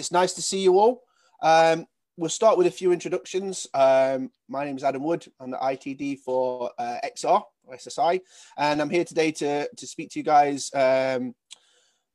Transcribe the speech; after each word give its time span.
It's 0.00 0.10
nice 0.10 0.32
to 0.32 0.42
see 0.42 0.60
you 0.60 0.78
all. 0.78 1.02
Um, 1.42 1.86
we'll 2.16 2.30
start 2.30 2.56
with 2.56 2.66
a 2.66 2.70
few 2.70 2.90
introductions. 2.90 3.66
Um, 3.74 4.30
my 4.48 4.64
name 4.64 4.78
is 4.78 4.82
Adam 4.82 5.04
Wood. 5.04 5.26
I'm 5.38 5.50
the 5.50 5.58
ITD 5.58 6.20
for 6.20 6.70
uh, 6.78 6.96
XR 7.04 7.42
or 7.66 7.74
SSI, 7.76 8.22
and 8.56 8.80
I'm 8.80 8.88
here 8.88 9.04
today 9.04 9.30
to 9.32 9.68
to 9.68 9.86
speak 9.86 10.08
to 10.12 10.18
you 10.18 10.22
guys 10.22 10.70
um, 10.72 11.34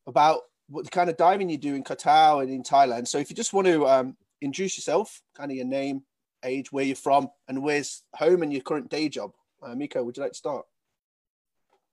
about 0.07 0.39
what 0.67 0.85
the 0.85 0.89
kind 0.89 1.11
of 1.11 1.15
diving 1.15 1.47
you 1.47 1.59
do 1.59 1.75
in 1.75 1.83
Koh 1.83 1.93
Tao 1.93 2.39
and 2.39 2.49
in 2.49 2.63
Thailand. 2.63 3.07
So 3.07 3.19
if 3.19 3.29
you 3.29 3.35
just 3.35 3.53
want 3.53 3.67
to 3.67 3.85
um, 3.87 4.17
introduce 4.41 4.79
yourself, 4.79 5.21
kind 5.35 5.51
of 5.51 5.55
your 5.55 5.67
name, 5.67 6.01
age, 6.43 6.71
where 6.71 6.85
you're 6.85 6.95
from, 6.95 7.29
and 7.47 7.61
where's 7.61 8.01
home 8.15 8.41
and 8.41 8.51
your 8.51 8.63
current 8.63 8.89
day 8.89 9.09
job. 9.09 9.31
Uh, 9.61 9.75
Mikko, 9.75 10.03
would 10.03 10.17
you 10.17 10.23
like 10.23 10.31
to 10.31 10.37
start? 10.37 10.65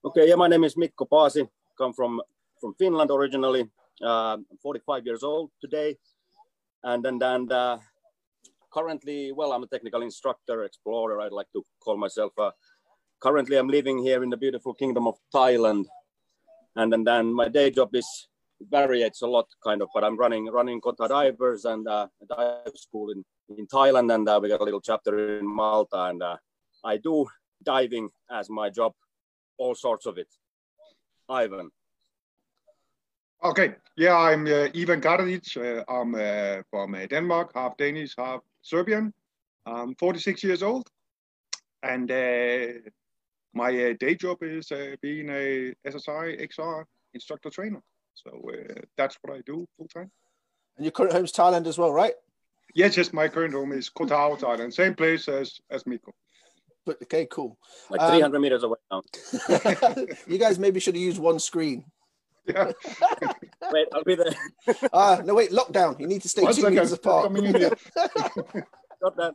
Okay, 0.07 0.27
yeah, 0.27 0.36
my 0.36 0.49
name 0.49 0.64
is 0.64 0.75
Mikko 0.75 1.04
Paasi. 1.04 1.46
Come 1.77 1.93
from 1.93 2.22
from 2.59 2.72
Finland 2.79 3.11
originally. 3.11 3.68
I'm 4.09 4.45
45 4.63 5.07
years 5.07 5.23
old 5.23 5.51
today, 5.61 5.97
and 6.83 7.05
and 7.07 7.23
and 7.23 7.53
uh, 7.53 7.79
currently, 8.73 9.33
well, 9.33 9.53
I'm 9.53 9.63
a 9.63 9.67
technical 9.67 10.03
instructor, 10.03 10.65
explorer. 10.65 11.21
I'd 11.21 11.33
like 11.33 11.53
to 11.53 11.65
call 11.81 11.97
myself. 11.97 12.33
Uh, 12.39 12.51
currently, 13.21 13.57
I'm 13.57 13.69
living 13.69 13.99
here 13.99 14.23
in 14.23 14.31
the 14.31 14.37
beautiful 14.37 14.75
kingdom 14.75 15.07
of 15.07 15.17
Thailand, 15.35 15.87
and 16.77 16.93
and 16.95 17.07
then 17.07 17.33
my 17.33 17.49
day 17.49 17.71
job 17.71 17.95
is 17.95 18.29
varies 18.71 19.23
a 19.23 19.27
lot, 19.27 19.47
kind 19.65 19.83
of. 19.83 19.89
But 19.95 20.05
I'm 20.05 20.19
running 20.19 20.47
running 20.47 20.81
Koh 20.81 20.93
Tao 20.93 21.09
Divers 21.09 21.64
and 21.64 21.87
uh, 21.87 22.09
a 22.23 22.27
dive 22.35 22.77
school 22.77 23.11
in 23.11 23.25
in 23.57 23.67
Thailand, 23.67 24.14
and 24.14 24.29
uh, 24.29 24.39
we 24.43 24.49
got 24.49 24.61
a 24.61 24.64
little 24.64 24.81
chapter 24.81 25.39
in 25.39 25.47
Malta, 25.47 26.05
and 26.05 26.23
uh, 26.23 26.37
I 26.85 26.97
do 26.97 27.27
diving 27.63 28.11
as 28.31 28.50
my 28.50 28.71
job, 28.71 28.93
all 29.59 29.75
sorts 29.75 30.07
of 30.07 30.19
it. 30.19 30.29
Ivan. 31.29 31.71
Okay, 33.45 33.75
yeah, 33.97 34.17
I'm 34.17 34.47
uh, 34.47 34.69
Ivan 34.73 35.01
Karadžić. 35.01 35.56
Uh, 35.56 35.84
I'm 35.92 36.14
uh, 36.14 36.62
from 36.70 36.94
uh, 36.94 37.06
Denmark, 37.06 37.50
half 37.56 37.77
Danish, 37.77 38.14
half 38.16 38.41
Serbian. 38.62 39.12
I'm 39.66 39.97
46 39.97 40.44
years 40.44 40.62
old, 40.62 40.89
and 41.83 42.08
uh, 42.08 42.89
my 43.53 43.70
uh, 43.70 43.94
day 43.98 44.14
job 44.14 44.39
is 44.42 44.70
being 45.00 45.28
a 45.28 45.75
SSI 45.84 46.41
XR 46.41 46.84
instructor 47.14 47.50
trainer. 47.50 47.83
So 48.14 48.31
that's 48.97 49.19
what 49.22 49.36
I 49.36 49.41
do 49.44 49.66
full 49.77 49.88
time. 49.88 50.11
And 50.77 50.84
your 50.84 50.92
current 50.92 51.12
home 51.12 51.25
is 51.25 51.33
Thailand 51.33 51.66
as 51.66 51.78
well, 51.78 51.92
right? 51.92 52.14
Yes, 52.77 52.97
yes, 52.97 53.12
my 53.12 53.27
current 53.27 53.55
home 53.55 53.72
is 53.72 53.88
Koh 53.88 54.06
Tao, 54.06 54.36
Thailand, 54.36 54.72
same 54.72 54.94
place 54.94 55.27
as 55.27 55.61
as 55.69 55.84
Mikko. 55.84 56.12
But 56.86 57.03
okay, 57.03 57.27
cool. 57.27 57.59
Like 57.91 58.00
300 58.00 58.36
um, 58.36 58.42
meters 58.42 58.62
away 58.62 58.78
now. 58.88 59.03
you 60.28 60.38
guys 60.38 60.61
maybe 60.61 60.78
should 60.78 60.94
have 60.94 61.03
used 61.03 61.19
one 61.19 61.41
screen. 61.41 61.84
Yeah. 62.46 62.72
wait, 63.72 63.88
I'll 63.92 64.04
be 64.04 64.14
there. 64.14 64.34
Ah, 64.92 65.18
uh, 65.18 65.22
no, 65.22 65.34
wait, 65.34 65.50
lockdown. 65.50 65.98
You 66.00 66.06
need 66.06 66.22
to 66.22 66.28
stay 66.28 66.42
one 66.42 66.54
two 66.54 66.68
meters 66.68 66.92
apart. 66.92 67.32
Got 67.34 69.16
that. 69.16 69.34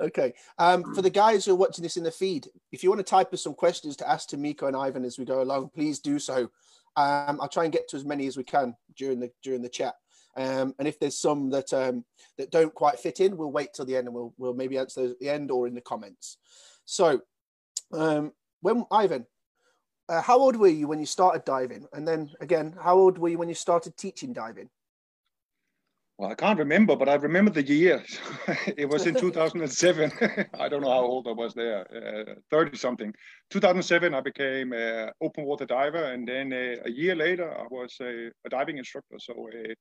Okay. 0.00 0.34
Um, 0.58 0.94
for 0.94 1.02
the 1.02 1.10
guys 1.10 1.44
who 1.44 1.52
are 1.52 1.56
watching 1.56 1.82
this 1.82 1.96
in 1.96 2.04
the 2.04 2.10
feed, 2.10 2.48
if 2.72 2.82
you 2.82 2.90
want 2.90 2.98
to 3.00 3.04
type 3.04 3.32
us 3.32 3.42
some 3.42 3.54
questions 3.54 3.96
to 3.96 4.08
ask 4.08 4.28
to 4.30 4.36
Mikko 4.36 4.66
and 4.66 4.76
Ivan 4.76 5.04
as 5.04 5.18
we 5.18 5.24
go 5.24 5.42
along, 5.42 5.70
please 5.74 6.00
do 6.00 6.18
so. 6.18 6.50
Um, 6.96 7.40
I'll 7.40 7.48
try 7.48 7.64
and 7.64 7.72
get 7.72 7.88
to 7.88 7.96
as 7.96 8.04
many 8.04 8.26
as 8.26 8.36
we 8.36 8.44
can 8.44 8.74
during 8.96 9.20
the 9.20 9.30
during 9.42 9.62
the 9.62 9.68
chat. 9.68 9.94
Um, 10.36 10.74
and 10.78 10.86
if 10.86 10.98
there's 10.98 11.18
some 11.18 11.50
that 11.50 11.72
um, 11.72 12.04
that 12.38 12.50
don't 12.50 12.74
quite 12.74 12.98
fit 12.98 13.20
in, 13.20 13.36
we'll 13.36 13.52
wait 13.52 13.74
till 13.74 13.84
the 13.84 13.96
end 13.96 14.06
and 14.06 14.14
we'll 14.14 14.34
we'll 14.36 14.54
maybe 14.54 14.78
answer 14.78 15.02
those 15.02 15.12
at 15.12 15.20
the 15.20 15.28
end 15.28 15.50
or 15.50 15.66
in 15.66 15.74
the 15.74 15.80
comments. 15.80 16.38
So, 16.84 17.20
um, 17.92 18.32
when 18.60 18.84
Ivan, 18.90 19.26
uh, 20.08 20.22
how 20.22 20.38
old 20.38 20.56
were 20.56 20.68
you 20.68 20.88
when 20.88 20.98
you 20.98 21.06
started 21.06 21.44
diving? 21.44 21.86
And 21.92 22.06
then 22.06 22.30
again, 22.40 22.74
how 22.82 22.98
old 22.98 23.18
were 23.18 23.28
you 23.28 23.38
when 23.38 23.48
you 23.48 23.54
started 23.54 23.96
teaching 23.96 24.32
diving? 24.32 24.70
Well, 26.18 26.32
I 26.32 26.34
can't 26.34 26.58
remember, 26.58 26.96
but 26.96 27.08
I 27.08 27.14
remember 27.14 27.52
the 27.52 27.62
year. 27.62 28.02
it 28.76 28.88
was 28.88 29.06
in 29.06 29.14
2007. 29.20 30.10
I 30.58 30.68
don't 30.68 30.82
know 30.82 30.90
how 30.90 31.04
old 31.04 31.28
I 31.28 31.32
was 31.32 31.54
there, 31.54 31.86
uh, 32.28 32.34
30 32.50 32.76
something. 32.76 33.14
2007, 33.50 34.14
I 34.14 34.20
became 34.20 34.72
an 34.72 35.10
open 35.20 35.44
water 35.44 35.64
diver, 35.64 36.12
and 36.12 36.26
then 36.26 36.52
uh, 36.52 36.82
a 36.84 36.90
year 36.90 37.14
later, 37.14 37.56
I 37.56 37.66
was 37.70 37.96
a, 38.00 38.30
a 38.44 38.48
diving 38.48 38.78
instructor. 38.78 39.16
So, 39.18 39.32
uh, 39.32 39.74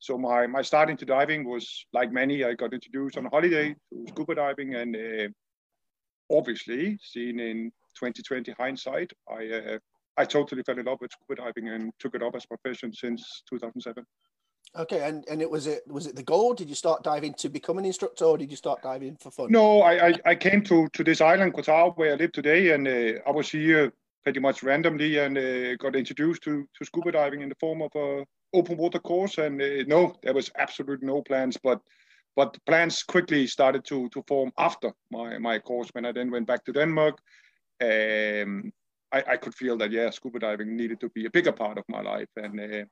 so 0.00 0.18
my 0.18 0.46
my 0.46 0.60
starting 0.60 0.96
to 0.98 1.04
diving 1.04 1.48
was 1.48 1.86
like 1.92 2.10
many. 2.10 2.44
I 2.44 2.54
got 2.54 2.74
introduced 2.74 3.16
on 3.16 3.26
a 3.26 3.30
holiday 3.30 3.74
to 3.92 4.04
scuba 4.08 4.34
diving, 4.34 4.74
and 4.74 4.96
uh, 4.96 5.28
obviously, 6.36 6.98
seen 7.00 7.38
in 7.38 7.70
2020 7.98 8.52
hindsight, 8.52 9.12
I 9.28 9.46
uh, 9.48 9.78
I 10.16 10.24
totally 10.24 10.62
fell 10.62 10.78
in 10.78 10.86
love 10.86 10.98
with 11.00 11.12
scuba 11.12 11.42
diving 11.42 11.68
and 11.68 11.92
took 11.98 12.14
it 12.14 12.22
up 12.22 12.34
as 12.34 12.44
a 12.44 12.48
profession 12.48 12.92
since 12.92 13.42
2007. 13.50 14.04
Okay, 14.74 15.08
and 15.08 15.24
and 15.28 15.40
it 15.40 15.50
was 15.50 15.66
it 15.66 15.82
was 15.86 16.06
it 16.06 16.16
the 16.16 16.22
goal? 16.22 16.54
Did 16.54 16.68
you 16.68 16.74
start 16.74 17.02
diving 17.02 17.34
to 17.34 17.48
become 17.48 17.78
an 17.78 17.84
instructor, 17.84 18.24
or 18.24 18.36
did 18.36 18.50
you 18.50 18.56
start 18.56 18.82
diving 18.82 19.16
for 19.16 19.30
fun? 19.30 19.46
No, 19.50 19.80
I 19.80 20.08
I, 20.08 20.14
I 20.26 20.34
came 20.34 20.62
to 20.62 20.88
to 20.92 21.04
this 21.04 21.20
island, 21.20 21.54
Tao, 21.62 21.92
where 21.92 22.12
I 22.12 22.16
live 22.16 22.32
today, 22.32 22.72
and 22.72 22.86
uh, 22.88 23.20
I 23.26 23.30
was 23.30 23.50
here 23.50 23.92
pretty 24.24 24.40
much 24.40 24.64
randomly 24.64 25.18
and 25.18 25.38
uh, 25.38 25.76
got 25.76 25.94
introduced 25.94 26.42
to 26.42 26.68
to 26.74 26.84
scuba 26.84 27.12
diving 27.12 27.42
in 27.42 27.48
the 27.48 27.54
form 27.60 27.80
of 27.80 27.92
a 27.94 28.24
open 28.52 28.76
water 28.76 28.98
course. 28.98 29.38
And 29.38 29.62
uh, 29.62 29.84
no, 29.86 30.14
there 30.22 30.34
was 30.34 30.50
absolutely 30.58 31.06
no 31.06 31.22
plans, 31.22 31.56
but 31.62 31.80
but 32.34 32.58
plans 32.66 33.02
quickly 33.02 33.46
started 33.46 33.84
to 33.84 34.08
to 34.10 34.22
form 34.26 34.52
after 34.58 34.92
my 35.10 35.38
my 35.38 35.58
course 35.58 35.88
when 35.92 36.04
I 36.04 36.12
then 36.12 36.30
went 36.30 36.46
back 36.46 36.64
to 36.64 36.72
Denmark 36.72 37.18
um, 37.82 38.72
I, 39.12 39.24
I, 39.28 39.36
could 39.36 39.54
feel 39.54 39.76
that 39.78 39.90
yeah, 39.90 40.10
scuba 40.10 40.38
diving 40.38 40.76
needed 40.76 41.00
to 41.00 41.10
be 41.10 41.26
a 41.26 41.30
bigger 41.30 41.52
part 41.52 41.78
of 41.78 41.84
my 41.88 42.00
life. 42.00 42.28
And 42.36 42.60
uh, 42.60 42.84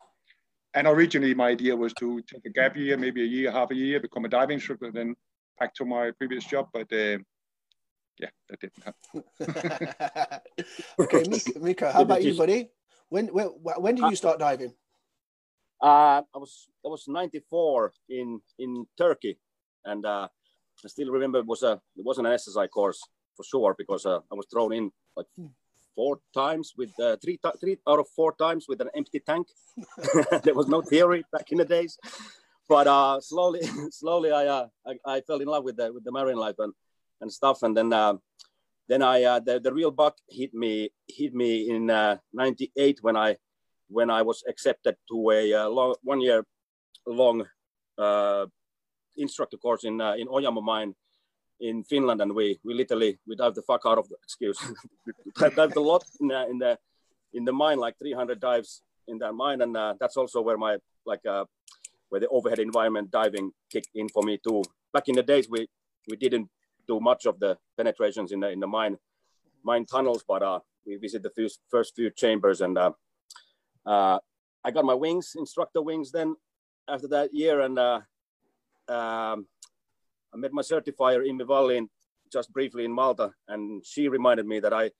and 0.75 0.87
originally 0.87 1.35
my 1.35 1.49
idea 1.49 1.77
was 1.77 1.93
to 1.95 2.21
take 2.23 2.45
a 2.47 2.51
gap 2.51 2.77
year, 2.77 2.97
maybe 2.97 3.23
a 3.23 3.27
year, 3.27 3.51
half 3.51 3.71
a 3.71 3.75
year, 3.75 4.01
become 4.01 4.25
a 4.25 4.29
diving 4.29 4.55
instructor, 4.55 4.91
then 4.93 5.15
back 5.59 5.75
to 5.75 5.85
my 5.85 6.11
previous 6.19 6.45
job. 6.45 6.69
But 6.73 6.93
uh, 6.93 7.19
yeah, 8.19 8.31
that 8.49 8.61
didn't 8.61 8.85
happen. 8.85 10.41
okay, 10.99 11.25
Mikko, 11.61 11.91
how 11.91 12.03
about 12.03 12.23
you, 12.23 12.35
buddy? 12.35 12.71
When 13.09 13.29
when 13.29 13.47
when 13.57 13.95
did 13.95 14.11
you 14.11 14.17
start 14.17 14.39
diving? 14.39 14.75
Uh, 15.83 16.23
I 16.35 16.39
was 16.39 16.69
I 16.85 16.89
was 16.89 17.05
94 17.09 17.93
in 18.09 18.41
in 18.59 18.87
Turkey, 18.97 19.39
and 19.85 20.05
uh, 20.05 20.29
I 20.85 20.89
still 20.89 21.11
remember 21.11 21.39
it 21.39 21.47
was 21.47 21.63
a 21.63 21.81
it 21.97 22.05
wasn't 22.05 22.27
an 22.29 22.35
SSI 22.35 22.69
course 22.71 23.01
for 23.37 23.45
sure 23.45 23.75
because 23.77 24.07
uh, 24.07 24.19
I 24.31 24.35
was 24.35 24.47
thrown 24.53 24.73
in 24.73 24.91
like 25.17 25.27
hmm. 25.37 25.47
four 25.95 26.21
times 26.35 26.73
with 26.77 26.91
uh, 27.01 27.17
three, 27.23 27.39
three 27.61 27.79
out 27.89 27.99
of 27.99 28.07
four 28.15 28.35
times 28.35 28.67
with 28.69 28.81
an 28.81 28.91
empty 28.97 29.21
tank. 29.21 29.49
there 30.43 30.55
was 30.55 30.69
no 30.69 30.83
theory 30.83 31.25
back 31.33 31.53
in 31.53 31.59
the 31.59 31.65
days, 31.65 31.99
but 32.69 32.87
uh, 32.87 33.21
slowly, 33.21 33.63
slowly 33.91 34.31
I, 34.33 34.47
uh, 34.47 34.67
I, 34.87 34.93
I 35.07 35.21
fell 35.23 35.41
in 35.41 35.49
love 35.49 35.65
with 35.65 35.77
the 35.77 35.93
with 35.93 36.05
the 36.05 36.13
marine 36.13 36.37
life 36.37 36.57
and, 36.59 36.73
and 37.21 37.33
stuff, 37.33 37.63
and 37.63 37.77
then 37.77 37.93
uh, 37.93 38.15
then 38.89 39.03
I 39.03 39.23
uh, 39.25 39.41
the, 39.41 39.61
the 39.61 39.73
real 39.73 39.91
bug 39.91 40.15
hit 40.29 40.55
me 40.55 40.91
hit 41.09 41.35
me 41.35 41.71
in 41.71 41.87
'98 42.33 42.99
when 43.03 43.17
I 43.17 43.37
when 43.89 44.11
I 44.11 44.23
was 44.23 44.43
accepted 44.49 44.97
to 45.11 45.31
a 45.31 45.69
long, 45.69 45.95
one 46.03 46.21
year 46.21 46.45
long 47.07 47.45
instructor 49.17 49.57
course 49.57 49.85
in 49.85 50.01
in 50.01 50.27
Ojamo 50.29 50.63
mine 50.63 50.95
in 51.61 51.85
Finland, 51.85 52.21
and 52.21 52.35
we 52.35 52.59
we 52.65 52.75
literally 52.75 53.19
we 53.27 53.37
dive 53.37 53.55
the 53.55 53.63
fuck 53.63 53.83
out 53.87 53.99
of 53.99 54.09
the 54.09 54.17
excuse. 54.23 54.59
dived 55.57 55.77
a 55.77 55.81
lot 55.81 56.05
in 56.21 56.29
the, 56.29 56.49
in 56.49 56.59
the 56.59 56.79
in 57.33 57.45
the 57.45 57.53
mine, 57.53 57.79
like 57.79 57.99
300 57.99 58.41
dives 58.41 58.83
in 59.09 59.19
that 59.19 59.33
mine, 59.33 59.61
and 59.61 59.77
uh, 59.77 59.95
that's 60.01 60.17
also 60.17 60.41
where 60.41 60.57
my 60.57 60.79
like 61.07 61.25
uh, 61.27 61.45
where 62.09 62.21
the 62.21 62.29
overhead 62.29 62.59
environment 62.59 63.11
diving 63.11 63.53
kicked 63.71 63.91
in 63.95 64.09
for 64.09 64.23
me 64.23 64.39
too. 64.39 64.63
Back 64.93 65.09
in 65.09 65.15
the 65.15 65.23
days, 65.23 65.49
we 65.49 65.69
we 66.09 66.17
didn't 66.17 66.49
do 66.87 67.01
much 67.01 67.27
of 67.27 67.39
the 67.41 67.57
penetrations 67.77 68.33
in 68.33 68.41
the 68.41 68.51
in 68.51 68.61
the 68.61 68.67
mine 68.67 68.99
mine 69.65 69.87
tunnels, 69.87 70.25
but 70.27 70.43
uh, 70.43 70.61
we 70.87 70.97
visited 70.97 71.23
the 71.23 71.31
first, 71.31 71.61
first 71.71 71.97
few 71.97 72.11
chambers, 72.11 72.61
and 72.61 72.77
uh, 72.79 72.93
uh, 73.87 74.19
I 74.65 74.71
got 74.71 74.85
my 74.85 74.95
wings, 74.95 75.33
instructor 75.37 75.83
wings, 75.83 76.13
then 76.13 76.37
after 76.89 77.09
that 77.09 77.35
year, 77.35 77.61
and 77.61 77.79
uh, 77.79 78.01
um, 78.89 79.47
I 80.35 80.37
met 80.37 80.53
my 80.53 80.63
certifier, 80.63 81.25
Imi 81.25 81.47
Vallin, 81.47 81.89
just 82.33 82.53
briefly 82.53 82.85
in 82.85 82.93
Malta, 82.93 83.31
and 83.47 83.85
she 83.87 84.09
reminded 84.09 84.47
me 84.47 84.59
that 84.59 84.73
I 84.73 84.91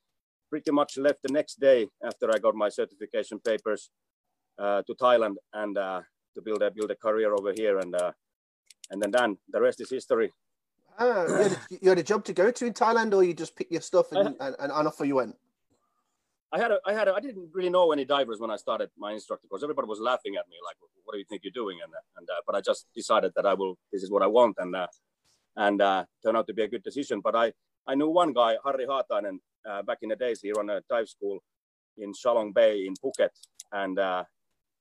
pretty 0.49 0.71
much 0.71 0.97
left 0.97 1.23
the 1.23 1.33
next 1.33 1.59
day 1.59 1.89
after 2.05 2.31
I 2.33 2.39
got 2.39 2.55
my 2.55 2.69
certification 2.69 3.41
papers 3.41 3.91
uh, 4.59 4.83
to 4.83 4.95
Thailand 4.95 5.35
and 5.53 5.77
uh, 5.77 6.03
to 6.35 6.43
build 6.43 6.63
a 6.63 6.71
build 6.71 6.93
a 6.93 6.95
career 6.95 7.35
over 7.35 7.53
here, 7.53 7.79
and 7.81 7.95
uh, 7.97 8.13
and 8.91 9.03
then 9.03 9.11
then 9.11 9.37
the 9.49 9.61
rest 9.61 9.81
is 9.81 9.91
history. 9.91 10.33
Ah, 10.97 11.25
you, 11.27 11.35
had 11.35 11.53
a, 11.53 11.57
you 11.83 11.89
had, 11.89 11.99
a, 11.99 12.05
job 12.05 12.25
to 12.25 12.33
go 12.33 12.53
to 12.53 12.67
in 12.67 12.73
Thailand, 12.73 13.13
or 13.13 13.25
you 13.25 13.35
just 13.35 13.57
picked 13.57 13.73
your 13.73 13.81
stuff 13.81 14.13
and, 14.13 14.37
and, 14.39 14.55
and 14.61 14.71
off 14.71 15.01
you 15.03 15.17
went? 15.17 15.35
I 16.53 16.59
had 16.61 16.71
a, 16.71 16.79
I 16.87 16.93
had 16.93 17.09
a, 17.09 17.15
I 17.15 17.19
didn't 17.19 17.49
really 17.53 17.71
know 17.71 17.91
any 17.91 18.05
divers 18.05 18.39
when 18.39 18.53
I 18.53 18.55
started 18.55 18.91
my 18.97 19.11
instructor 19.11 19.49
because 19.51 19.65
everybody 19.65 19.89
was 19.89 19.99
laughing 19.99 20.37
at 20.37 20.47
me 20.49 20.57
like, 20.65 20.77
"What 21.03 21.15
do 21.15 21.19
you 21.19 21.25
think 21.29 21.43
you're 21.43 21.61
doing?" 21.63 21.79
And 21.83 21.93
and 22.19 22.29
uh, 22.31 22.43
but 22.47 22.55
I 22.55 22.61
just 22.61 22.87
decided 22.95 23.33
that 23.35 23.45
I 23.45 23.55
will. 23.55 23.77
This 23.93 24.05
is 24.05 24.11
what 24.13 24.23
I 24.23 24.29
want, 24.29 24.55
and 24.59 24.77
uh, 24.77 24.87
and 25.57 25.81
uh, 25.81 26.05
turned 26.23 26.37
out 26.37 26.47
to 26.47 26.55
be 26.55 26.63
a 26.63 26.69
good 26.69 26.83
decision. 26.83 27.21
But 27.21 27.37
I, 27.37 27.53
I 27.87 27.95
knew 27.95 28.09
one 28.09 28.33
guy, 28.33 28.57
Harry 28.65 28.87
Haatainen, 28.87 29.39
uh, 29.69 29.83
back 29.83 29.99
in 30.03 30.09
the 30.11 30.17
days. 30.17 30.41
He 30.43 30.53
ran 30.53 30.71
a 30.71 30.83
dive 30.89 31.09
school 31.09 31.43
in 31.99 32.13
Chalong 32.13 32.53
Bay 32.53 32.87
in 32.87 32.95
Phuket, 32.95 33.31
and 33.73 33.99
uh, 33.99 34.25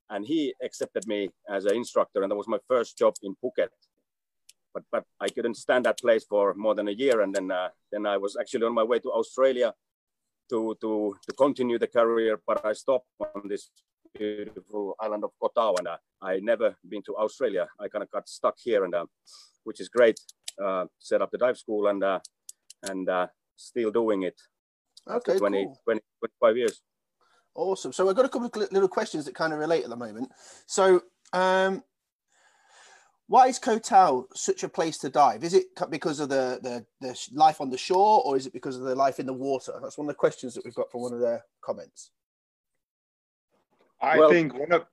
and 0.10 0.26
he 0.26 0.54
accepted 0.64 1.08
me 1.08 1.30
as 1.50 1.66
an 1.66 1.76
instructor, 1.76 2.22
and 2.22 2.32
that 2.32 2.36
was 2.36 2.48
my 2.48 2.60
first 2.68 2.98
job 2.98 3.14
in 3.22 3.36
Phuket. 3.44 3.70
But 4.74 4.84
but 4.92 5.04
I 5.20 5.30
couldn't 5.30 5.56
stand 5.56 5.86
that 5.86 6.00
place 6.00 6.26
for 6.26 6.54
more 6.56 6.76
than 6.76 6.88
a 6.88 6.92
year, 6.92 7.22
and 7.22 7.34
then 7.34 7.52
uh, 7.52 7.70
then 7.92 8.06
I 8.06 8.18
was 8.18 8.36
actually 8.40 8.66
on 8.66 8.74
my 8.74 8.84
way 8.84 9.00
to 9.00 9.12
Australia 9.12 9.74
to 10.50 10.76
to 10.82 11.16
to 11.26 11.34
continue 11.36 11.80
the 11.80 11.88
career, 11.88 12.40
but 12.46 12.66
I 12.66 12.74
stopped 12.74 13.08
on 13.20 13.48
this 13.48 13.70
beautiful 14.14 14.96
island 15.00 15.24
of 15.24 15.32
Koh 15.40 15.52
Tao, 15.56 15.76
and 15.78 15.88
uh, 15.88 15.98
I 16.22 16.40
never 16.40 16.76
been 16.88 17.04
to 17.04 17.16
Australia. 17.18 17.68
I 17.80 17.88
kind 17.88 18.04
of 18.04 18.12
got 18.12 18.28
stuck 18.28 18.56
here, 18.58 18.84
and 18.84 18.94
uh, 18.94 19.06
which 19.64 19.80
is 19.80 19.90
great. 19.90 20.20
Uh, 20.62 20.86
set 21.00 21.22
up 21.22 21.32
the 21.32 21.38
dive 21.38 21.58
school, 21.58 21.88
and 21.88 22.04
uh, 22.04 22.20
and 22.84 23.10
uh, 23.10 23.28
still 23.56 23.92
doing 23.92 24.24
it. 24.24 24.40
Okay, 25.08 25.38
20, 25.38 25.66
cool. 25.66 25.80
20, 25.86 26.02
25 26.42 26.58
years. 26.58 26.82
Awesome. 27.56 27.92
So 27.94 28.10
I've 28.10 28.16
got 28.16 28.26
a 28.26 28.30
couple 28.30 28.48
of 28.48 28.72
little 28.72 28.88
questions 28.88 29.26
that 29.26 29.36
kind 29.36 29.54
of 29.54 29.60
relate 29.60 29.84
at 29.84 29.90
the 29.90 29.96
moment. 29.96 30.32
So, 30.66 31.04
um, 31.34 31.84
why 33.28 33.48
is 33.48 33.60
Koh 33.60 33.80
Tao 33.80 34.26
such 34.34 34.64
a 34.64 34.70
place 34.70 34.98
to 35.00 35.10
dive? 35.10 35.44
Is 35.44 35.54
it 35.54 35.66
because 35.90 36.20
of 36.20 36.30
the, 36.30 36.60
the 36.62 36.86
the 37.02 37.18
life 37.34 37.62
on 37.62 37.70
the 37.70 37.78
shore, 37.78 38.22
or 38.26 38.38
is 38.38 38.46
it 38.48 38.54
because 38.54 38.76
of 38.78 38.84
the 38.84 38.96
life 38.96 39.20
in 39.20 39.26
the 39.26 39.34
water? 39.34 39.74
That's 39.82 39.98
one 39.98 40.06
of 40.06 40.10
the 40.10 40.16
questions 40.16 40.54
that 40.54 40.66
we've 40.66 40.74
got 40.76 40.92
from 40.92 41.02
one 41.02 41.14
of 41.14 41.20
their 41.20 41.44
comments. 41.62 42.12
I 44.02 44.20
Well- 44.20 44.30
think 44.30 44.54
one 44.54 44.72
of 44.72 44.86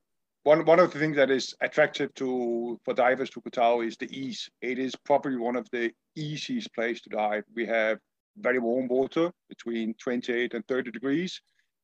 one 0.42 0.64
one 0.64 0.80
of 0.80 0.92
the 0.92 0.98
things 0.98 1.16
that 1.16 1.30
is 1.30 1.54
attractive 1.60 2.14
to 2.14 2.78
for 2.84 2.94
divers 2.94 3.30
to 3.30 3.40
Koh 3.40 3.82
is 3.82 3.96
the 3.96 4.10
ease. 4.10 4.48
It 4.62 4.78
is 4.78 4.94
probably 5.04 5.36
one 5.36 5.56
of 5.56 5.68
the 5.70 5.92
easiest 6.16 6.72
place 6.74 7.00
to 7.02 7.10
dive. 7.10 7.44
We 7.54 7.66
have 7.66 7.98
very 8.38 8.58
warm 8.58 8.88
water 8.88 9.30
between 9.48 9.94
28 9.94 10.54
and 10.54 10.66
30 10.66 10.90
degrees, 10.92 11.40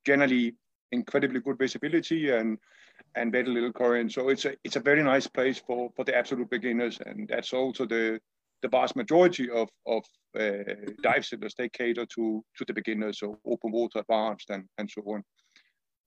generally 0.07 0.55
incredibly 0.93 1.41
good 1.41 1.59
visibility 1.59 2.31
and 2.31 2.59
and 3.15 3.33
very 3.33 3.49
little 3.49 3.73
current. 3.73 4.13
So 4.13 4.29
it's 4.31 4.45
a 4.47 4.55
it's 4.65 4.77
a 4.77 4.81
very 4.81 5.03
nice 5.03 5.27
place 5.27 5.59
for 5.59 5.91
for 5.95 6.05
the 6.05 6.17
absolute 6.17 6.51
beginners, 6.51 6.99
and 7.05 7.29
that's 7.29 7.53
also 7.53 7.87
the 7.87 8.19
the 8.63 8.69
vast 8.69 8.97
majority 8.97 9.51
of 9.51 9.69
of 9.87 10.03
uh, 10.39 10.75
dive 11.03 11.27
centers 11.27 11.55
they 11.59 11.69
cater 11.69 12.07
to 12.07 12.43
to 12.57 12.65
the 12.67 12.73
beginners, 12.73 13.19
so 13.21 13.39
open 13.45 13.71
water, 13.73 13.99
advanced, 13.99 14.51
and 14.51 14.65
and 14.79 14.91
so 14.91 15.03
on. 15.03 15.23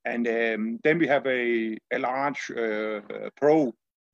And 0.09 0.27
um, 0.27 0.79
then 0.83 0.97
we 0.97 1.07
have 1.07 1.25
a, 1.27 1.77
a 1.93 1.99
large 1.99 2.51
uh, 2.55 2.61
uh, 2.61 3.29
pro 3.35 3.67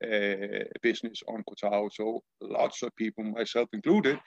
uh, 0.04 0.64
business 0.82 1.24
on 1.28 1.44
Koh 1.48 1.70
Tao. 1.70 1.90
So 1.92 2.22
lots 2.42 2.84
of 2.84 2.96
people, 2.98 3.24
myself 3.24 3.70
included, 3.72 4.18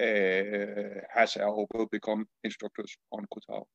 uh, 0.00 1.00
has 1.14 1.36
or 1.36 1.66
will 1.74 1.86
become 1.86 2.26
instructors 2.44 2.96
on 3.10 3.26
Koh 3.32 3.40
Tao. 3.46 3.66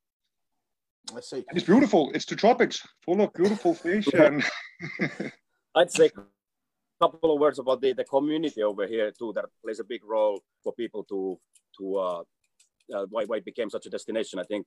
I 1.16 1.20
see. 1.20 1.44
And 1.48 1.56
it's 1.56 1.66
beautiful. 1.66 2.10
It's 2.12 2.26
the 2.26 2.36
tropics, 2.36 2.86
full 3.04 3.20
of 3.20 3.32
beautiful 3.32 3.74
fish. 3.74 4.08
and 4.14 4.44
I'd 5.76 5.92
say 5.92 6.06
a 6.06 6.22
couple 7.00 7.32
of 7.32 7.40
words 7.40 7.60
about 7.60 7.80
the, 7.80 7.92
the 7.92 8.04
community 8.04 8.62
over 8.62 8.86
here 8.86 9.12
too 9.16 9.32
that 9.34 9.44
plays 9.62 9.78
a 9.78 9.84
big 9.84 10.04
role 10.04 10.42
for 10.62 10.72
people 10.74 11.04
to 11.04 11.38
to 11.78 11.96
uh, 11.96 12.22
uh, 12.94 13.06
why, 13.10 13.24
why 13.26 13.36
it 13.36 13.44
became 13.44 13.70
such 13.70 13.86
a 13.86 13.90
destination. 13.90 14.40
I 14.40 14.44
think 14.44 14.66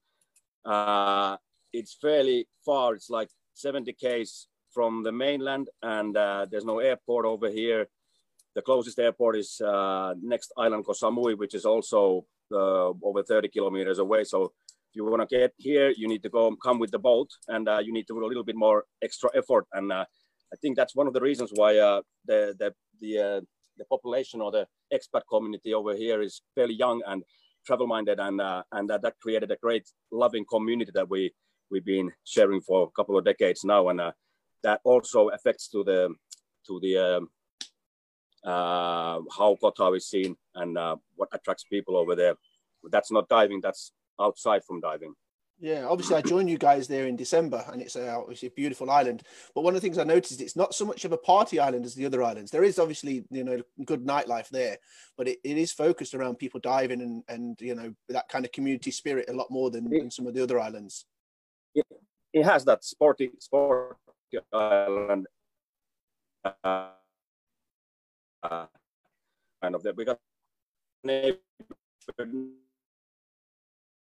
uh, 0.66 1.36
it's 1.74 1.98
fairly 2.02 2.48
far. 2.66 2.94
It's 2.96 3.10
like 3.10 3.30
70 3.56 3.94
k's 3.94 4.48
from 4.74 5.04
the 5.04 5.12
mainland, 5.12 5.68
and 5.82 6.16
uh, 6.16 6.46
there's 6.50 6.66
no 6.66 6.80
airport 6.80 7.26
over 7.26 7.50
here. 7.50 7.88
The 8.56 8.62
closest 8.62 9.00
airport 9.00 9.38
is 9.38 9.62
uh, 9.62 10.14
next 10.22 10.52
island, 10.58 10.86
Koh 10.86 10.94
Samui, 10.94 11.38
which 11.38 11.56
is 11.56 11.66
also 11.66 12.26
uh, 12.52 12.92
over 13.04 13.24
30 13.24 13.50
kilometers 13.50 14.00
away. 14.00 14.24
So 14.24 14.44
if 14.46 14.96
you 14.96 15.06
want 15.06 15.28
to 15.28 15.38
get 15.38 15.54
here, 15.58 15.94
you 15.96 16.08
need 16.08 16.24
to 16.24 16.30
go 16.30 16.54
come 16.62 16.80
with 16.80 16.92
the 16.92 17.00
boat, 17.00 17.30
and 17.48 17.68
uh, 17.68 17.80
you 17.80 17.94
need 17.94 18.08
to 18.08 18.14
do 18.14 18.26
a 18.26 18.28
little 18.28 18.44
bit 18.44 18.56
more 18.56 18.86
extra 19.02 19.30
effort. 19.36 19.66
And 19.74 19.92
uh, 19.92 20.06
I 20.54 20.56
think 20.62 20.76
that's 20.76 20.96
one 20.96 21.08
of 21.08 21.14
the 21.14 21.22
reasons 21.22 21.52
why 21.54 21.78
uh, 21.78 22.02
the 22.26 22.56
the 22.60 22.74
the, 23.00 23.20
uh, 23.20 23.42
the 23.78 23.86
population 23.86 24.42
or 24.42 24.52
the 24.52 24.68
expat 24.94 25.22
community 25.30 25.74
over 25.74 25.96
here 25.96 26.22
is 26.22 26.42
fairly 26.56 26.76
young 26.76 27.02
and 27.08 27.24
travel 27.66 27.88
minded, 27.88 28.20
and 28.20 28.42
uh, 28.42 28.64
and 28.74 28.90
that, 28.90 29.02
that 29.04 29.16
created 29.22 29.52
a 29.52 29.58
great 29.58 29.88
loving 30.12 30.46
community 30.50 30.92
that 30.94 31.10
we 31.10 31.32
we've 31.72 31.86
been 31.86 32.12
sharing 32.26 32.62
for 32.62 32.84
a 32.84 32.92
couple 32.92 33.18
of 33.18 33.26
decades 33.26 33.64
now, 33.64 33.90
and 33.90 34.02
uh, 34.02 34.12
that 34.64 34.82
also 34.84 35.30
affects 35.30 35.70
to 35.70 35.84
the 35.84 36.14
to 36.68 36.80
the 36.82 36.98
um, 36.98 37.30
uh, 38.44 39.20
how 39.36 39.58
Tao 39.76 39.94
is 39.94 40.08
seen 40.08 40.36
and 40.56 40.78
uh, 40.78 40.98
what 41.16 41.30
attracts 41.34 41.64
people 41.64 41.96
over 41.96 42.16
there. 42.16 42.36
That's 42.92 43.12
not 43.12 43.30
diving. 43.30 43.62
That's 43.62 43.92
outside 44.20 44.64
from 44.64 44.82
diving. 44.82 45.16
Yeah, 45.62 45.86
obviously 45.88 46.16
I 46.16 46.24
joined 46.24 46.50
you 46.50 46.58
guys 46.58 46.88
there 46.88 47.06
in 47.06 47.16
December, 47.16 47.64
and 47.72 47.84
it's 47.84 47.96
a, 47.96 48.16
obviously 48.16 48.48
a 48.48 48.52
beautiful 48.52 48.90
island. 48.90 49.22
But 49.54 49.62
one 49.62 49.76
of 49.76 49.80
the 49.80 49.86
things 49.86 50.00
I 50.00 50.04
noticed, 50.04 50.42
it's 50.42 50.56
not 50.56 50.74
so 50.74 50.86
much 50.86 51.06
of 51.06 51.12
a 51.12 51.18
party 51.18 51.60
island 51.60 51.86
as 51.86 51.94
the 51.94 52.08
other 52.08 52.24
islands. 52.24 52.50
There 52.50 52.64
is 52.64 52.80
obviously 52.80 53.26
you 53.30 53.44
know 53.44 53.62
good 53.86 54.04
nightlife 54.04 54.50
there, 54.50 54.78
but 55.18 55.28
it, 55.28 55.38
it 55.44 55.60
is 55.60 55.72
focused 55.72 56.16
around 56.16 56.40
people 56.40 56.60
diving 56.60 57.02
and 57.02 57.24
and 57.28 57.62
you 57.62 57.76
know 57.76 57.94
that 58.10 58.28
kind 58.28 58.44
of 58.44 58.52
community 58.52 58.90
spirit 58.90 59.30
a 59.30 59.34
lot 59.34 59.52
more 59.52 59.70
than, 59.70 59.88
than 59.88 60.10
some 60.10 60.26
of 60.26 60.34
the 60.34 60.42
other 60.42 60.60
islands. 60.60 61.06
It 62.34 62.44
has 62.44 62.64
that 62.66 62.84
sporty 62.84 63.32
sporty 63.40 63.96
island. 64.54 65.28
Uh, 66.44 66.90
uh, 68.44 68.66
kind 69.62 69.76
of 69.76 69.84
got 69.84 70.20
neighbors 71.04 71.40
and. 72.18 72.54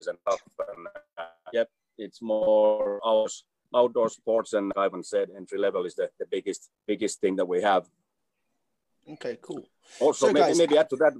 And, 0.08 0.88
uh, 1.18 1.24
yep, 1.54 1.70
it's 1.98 2.22
more 2.22 3.00
out, 3.06 3.32
outdoor 3.76 4.10
sports, 4.10 4.54
and 4.54 4.72
Ivan 4.76 5.04
said 5.04 5.30
entry 5.36 5.58
level 5.58 5.86
is 5.86 5.96
the, 5.96 6.10
the 6.20 6.26
biggest 6.30 6.70
biggest 6.86 7.20
thing 7.22 7.36
that 7.38 7.46
we 7.48 7.62
have. 7.62 7.88
Okay, 9.14 9.38
cool. 9.42 9.68
Also, 10.00 10.28
So, 10.28 10.34
maybe, 10.34 10.46
guys- 10.46 10.58
maybe 10.58 10.78
add 10.78 10.90
to 10.90 10.96
that. 10.98 11.14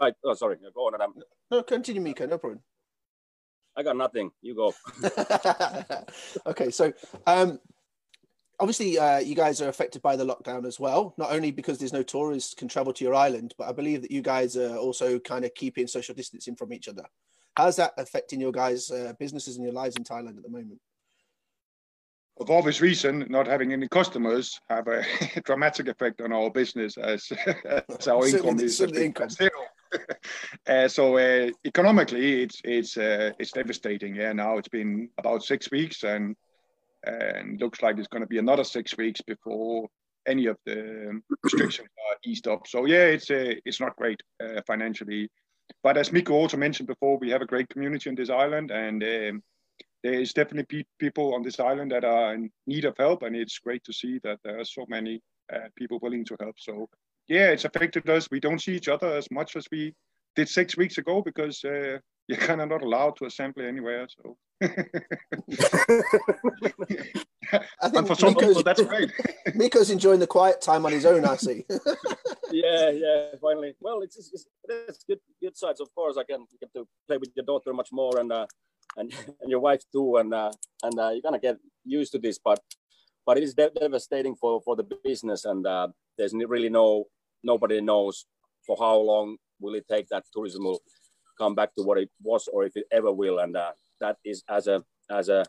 Right, 0.00 0.14
oh, 0.24 0.34
sorry, 0.34 0.56
go 0.74 0.86
on. 0.86 0.94
Adam. 0.94 1.14
No, 1.50 1.62
continue, 1.62 2.00
Mikko. 2.00 2.26
No 2.26 2.38
problem. 2.38 2.60
I 3.76 3.82
got 3.82 3.96
nothing. 3.96 4.30
You 4.42 4.54
go. 4.54 4.74
okay, 6.46 6.70
so 6.70 6.92
um, 7.26 7.58
obviously 8.58 8.98
uh, 8.98 9.18
you 9.18 9.34
guys 9.34 9.60
are 9.62 9.68
affected 9.68 10.02
by 10.02 10.16
the 10.16 10.24
lockdown 10.24 10.66
as 10.66 10.78
well. 10.78 11.14
Not 11.16 11.32
only 11.32 11.50
because 11.50 11.78
there's 11.78 11.92
no 11.92 12.02
tourists 12.02 12.54
can 12.54 12.68
travel 12.68 12.92
to 12.92 13.04
your 13.04 13.14
island, 13.14 13.54
but 13.56 13.68
I 13.68 13.72
believe 13.72 14.02
that 14.02 14.10
you 14.10 14.22
guys 14.22 14.56
are 14.56 14.76
also 14.76 15.18
kind 15.18 15.44
of 15.44 15.54
keeping 15.54 15.86
social 15.86 16.14
distancing 16.14 16.56
from 16.56 16.72
each 16.72 16.88
other. 16.88 17.04
How's 17.56 17.76
that 17.76 17.92
affecting 17.98 18.40
your 18.40 18.52
guys' 18.52 18.90
uh, 18.90 19.12
businesses 19.18 19.56
and 19.56 19.64
your 19.64 19.74
lives 19.74 19.96
in 19.96 20.04
Thailand 20.04 20.36
at 20.36 20.42
the 20.42 20.50
moment? 20.50 20.80
of 22.40 22.50
obvious 22.50 22.80
reason, 22.80 23.26
not 23.28 23.46
having 23.46 23.72
any 23.72 23.86
customers 23.86 24.58
have 24.70 24.88
a 24.88 25.04
dramatic 25.44 25.88
effect 25.88 26.20
on 26.20 26.32
our 26.32 26.50
business 26.50 26.96
as, 26.96 27.30
as 27.64 28.08
our 28.08 28.26
income 28.26 28.58
is 28.58 28.80
income. 28.80 29.28
zero. 29.28 29.50
uh, 30.68 30.88
so 30.88 31.18
uh, 31.18 31.50
economically, 31.64 32.42
it's 32.42 32.60
it's 32.64 32.96
uh, 32.96 33.32
it's 33.38 33.52
devastating. 33.52 34.14
Yeah, 34.14 34.32
now 34.32 34.58
it's 34.58 34.68
been 34.68 35.10
about 35.18 35.42
six 35.42 35.70
weeks, 35.70 36.04
and 36.04 36.36
and 37.04 37.60
looks 37.60 37.82
like 37.82 37.98
it's 37.98 38.08
going 38.08 38.22
to 38.22 38.28
be 38.28 38.38
another 38.38 38.64
six 38.64 38.96
weeks 38.96 39.20
before 39.22 39.88
any 40.26 40.46
of 40.46 40.56
the 40.66 41.20
restrictions 41.42 41.88
are 42.10 42.16
eased 42.24 42.46
up. 42.46 42.66
So 42.66 42.84
yeah, 42.86 43.06
it's 43.06 43.30
uh, 43.30 43.54
it's 43.64 43.80
not 43.80 43.96
great 43.96 44.20
uh, 44.42 44.60
financially. 44.66 45.28
But 45.82 45.96
as 45.96 46.12
Mikko 46.12 46.34
also 46.34 46.56
mentioned 46.56 46.88
before, 46.88 47.18
we 47.18 47.30
have 47.30 47.42
a 47.42 47.46
great 47.46 47.68
community 47.68 48.10
on 48.10 48.16
this 48.16 48.30
island, 48.30 48.70
and 48.70 49.02
um, 49.02 49.42
there 50.02 50.14
is 50.14 50.32
definitely 50.32 50.64
pe- 50.82 50.88
people 50.98 51.34
on 51.34 51.42
this 51.42 51.60
island 51.60 51.92
that 51.92 52.04
are 52.04 52.34
in 52.34 52.50
need 52.66 52.84
of 52.84 52.96
help, 52.98 53.22
and 53.22 53.36
it's 53.36 53.58
great 53.58 53.84
to 53.84 53.92
see 53.92 54.18
that 54.24 54.38
there 54.44 54.58
are 54.58 54.64
so 54.64 54.84
many 54.88 55.20
uh, 55.52 55.68
people 55.76 55.98
willing 56.02 56.24
to 56.24 56.36
help. 56.40 56.56
So 56.58 56.88
yeah, 57.30 57.50
it's 57.50 57.64
affected 57.64 58.10
us. 58.10 58.28
We 58.28 58.40
don't 58.40 58.60
see 58.60 58.74
each 58.74 58.88
other 58.88 59.06
as 59.16 59.30
much 59.30 59.54
as 59.54 59.64
we 59.70 59.94
did 60.34 60.48
six 60.48 60.76
weeks 60.76 60.98
ago 60.98 61.22
because 61.22 61.64
uh, 61.64 61.98
you're 62.28 62.38
kind 62.38 62.60
of 62.60 62.68
not 62.68 62.82
allowed 62.82 63.16
to 63.16 63.26
assemble 63.26 63.62
anywhere. 63.62 64.08
So, 64.08 64.36
I 64.62 64.70
and 67.82 68.06
for 68.06 68.16
some 68.16 68.34
Mikko's, 68.34 68.48
people, 68.48 68.62
that's 68.64 68.82
great. 68.82 69.12
Mikko's 69.54 69.90
enjoying 69.90 70.18
the 70.18 70.26
quiet 70.26 70.60
time 70.60 70.84
on 70.84 70.92
his 70.92 71.06
own, 71.06 71.24
I 71.24 71.36
see. 71.36 71.64
yeah, 72.50 72.90
yeah. 72.90 73.30
Finally, 73.40 73.74
well, 73.80 74.02
it's 74.02 74.18
it's, 74.18 74.46
it's 74.68 75.04
good 75.04 75.20
good 75.40 75.56
sides. 75.56 75.80
Of 75.80 75.94
course, 75.94 76.16
I 76.18 76.24
can 76.24 76.44
get 76.60 76.72
to 76.74 76.86
play 77.06 77.16
with 77.16 77.30
your 77.36 77.44
daughter 77.44 77.72
much 77.72 77.90
more, 77.92 78.18
and 78.18 78.32
uh, 78.32 78.46
and 78.96 79.14
and 79.40 79.50
your 79.50 79.60
wife 79.60 79.82
too, 79.92 80.16
and 80.16 80.34
uh, 80.34 80.50
and 80.82 80.98
uh, 80.98 81.10
you're 81.10 81.22
gonna 81.22 81.38
get 81.38 81.58
used 81.84 82.10
to 82.12 82.18
this. 82.18 82.40
But 82.44 82.60
but 83.24 83.38
it 83.38 83.44
is 83.44 83.54
devastating 83.54 84.34
for 84.34 84.60
for 84.62 84.74
the 84.74 84.86
business, 85.04 85.44
and 85.44 85.64
uh, 85.64 85.88
there's 86.18 86.34
really 86.34 86.68
no 86.68 87.06
nobody 87.42 87.80
knows 87.80 88.26
for 88.66 88.76
how 88.78 88.96
long 88.96 89.36
will 89.60 89.74
it 89.74 89.86
take 89.88 90.08
that 90.08 90.24
tourism 90.32 90.64
will 90.64 90.82
come 91.38 91.54
back 91.54 91.74
to 91.74 91.82
what 91.82 91.98
it 91.98 92.10
was, 92.22 92.48
or 92.52 92.64
if 92.64 92.76
it 92.76 92.84
ever 92.92 93.12
will. 93.12 93.38
And 93.38 93.56
uh, 93.56 93.72
that 94.00 94.16
is 94.24 94.42
as 94.48 94.66
a 94.66 94.84
as 95.10 95.28
a 95.28 95.44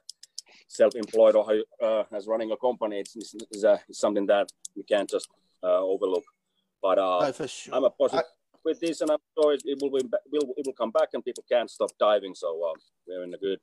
self-employed 0.67 1.36
or 1.36 1.45
uh, 1.83 2.03
as 2.13 2.27
running 2.27 2.51
a 2.51 2.57
company, 2.57 3.00
it's, 3.00 3.15
it's, 3.15 3.36
it's, 3.51 3.63
uh, 3.63 3.77
it's 3.89 4.00
something 4.00 4.25
that 4.25 4.50
we 4.75 4.83
can't 4.83 5.10
just 5.10 5.27
uh, 5.63 5.79
overlook. 5.79 6.24
But 6.81 6.98
uh, 6.98 7.31
no, 7.38 7.48
sure. 7.48 7.75
I'm 7.75 7.83
a 7.83 7.89
positive 7.89 8.25
with 8.63 8.79
this, 8.79 9.01
and 9.01 9.12
I'm 9.12 9.19
sure 9.38 9.53
it, 9.53 9.62
it 9.65 9.77
will, 9.81 9.91
be, 9.91 10.07
will 10.31 10.53
it 10.57 10.65
will 10.65 10.74
come 10.74 10.91
back, 10.91 11.10
and 11.13 11.24
people 11.24 11.43
can't 11.51 11.69
stop 11.69 11.91
diving. 12.00 12.36
So 12.36 12.48
uh, 12.63 12.74
we're 13.07 13.24
in 13.24 13.33
a 13.33 13.38
good 13.38 13.60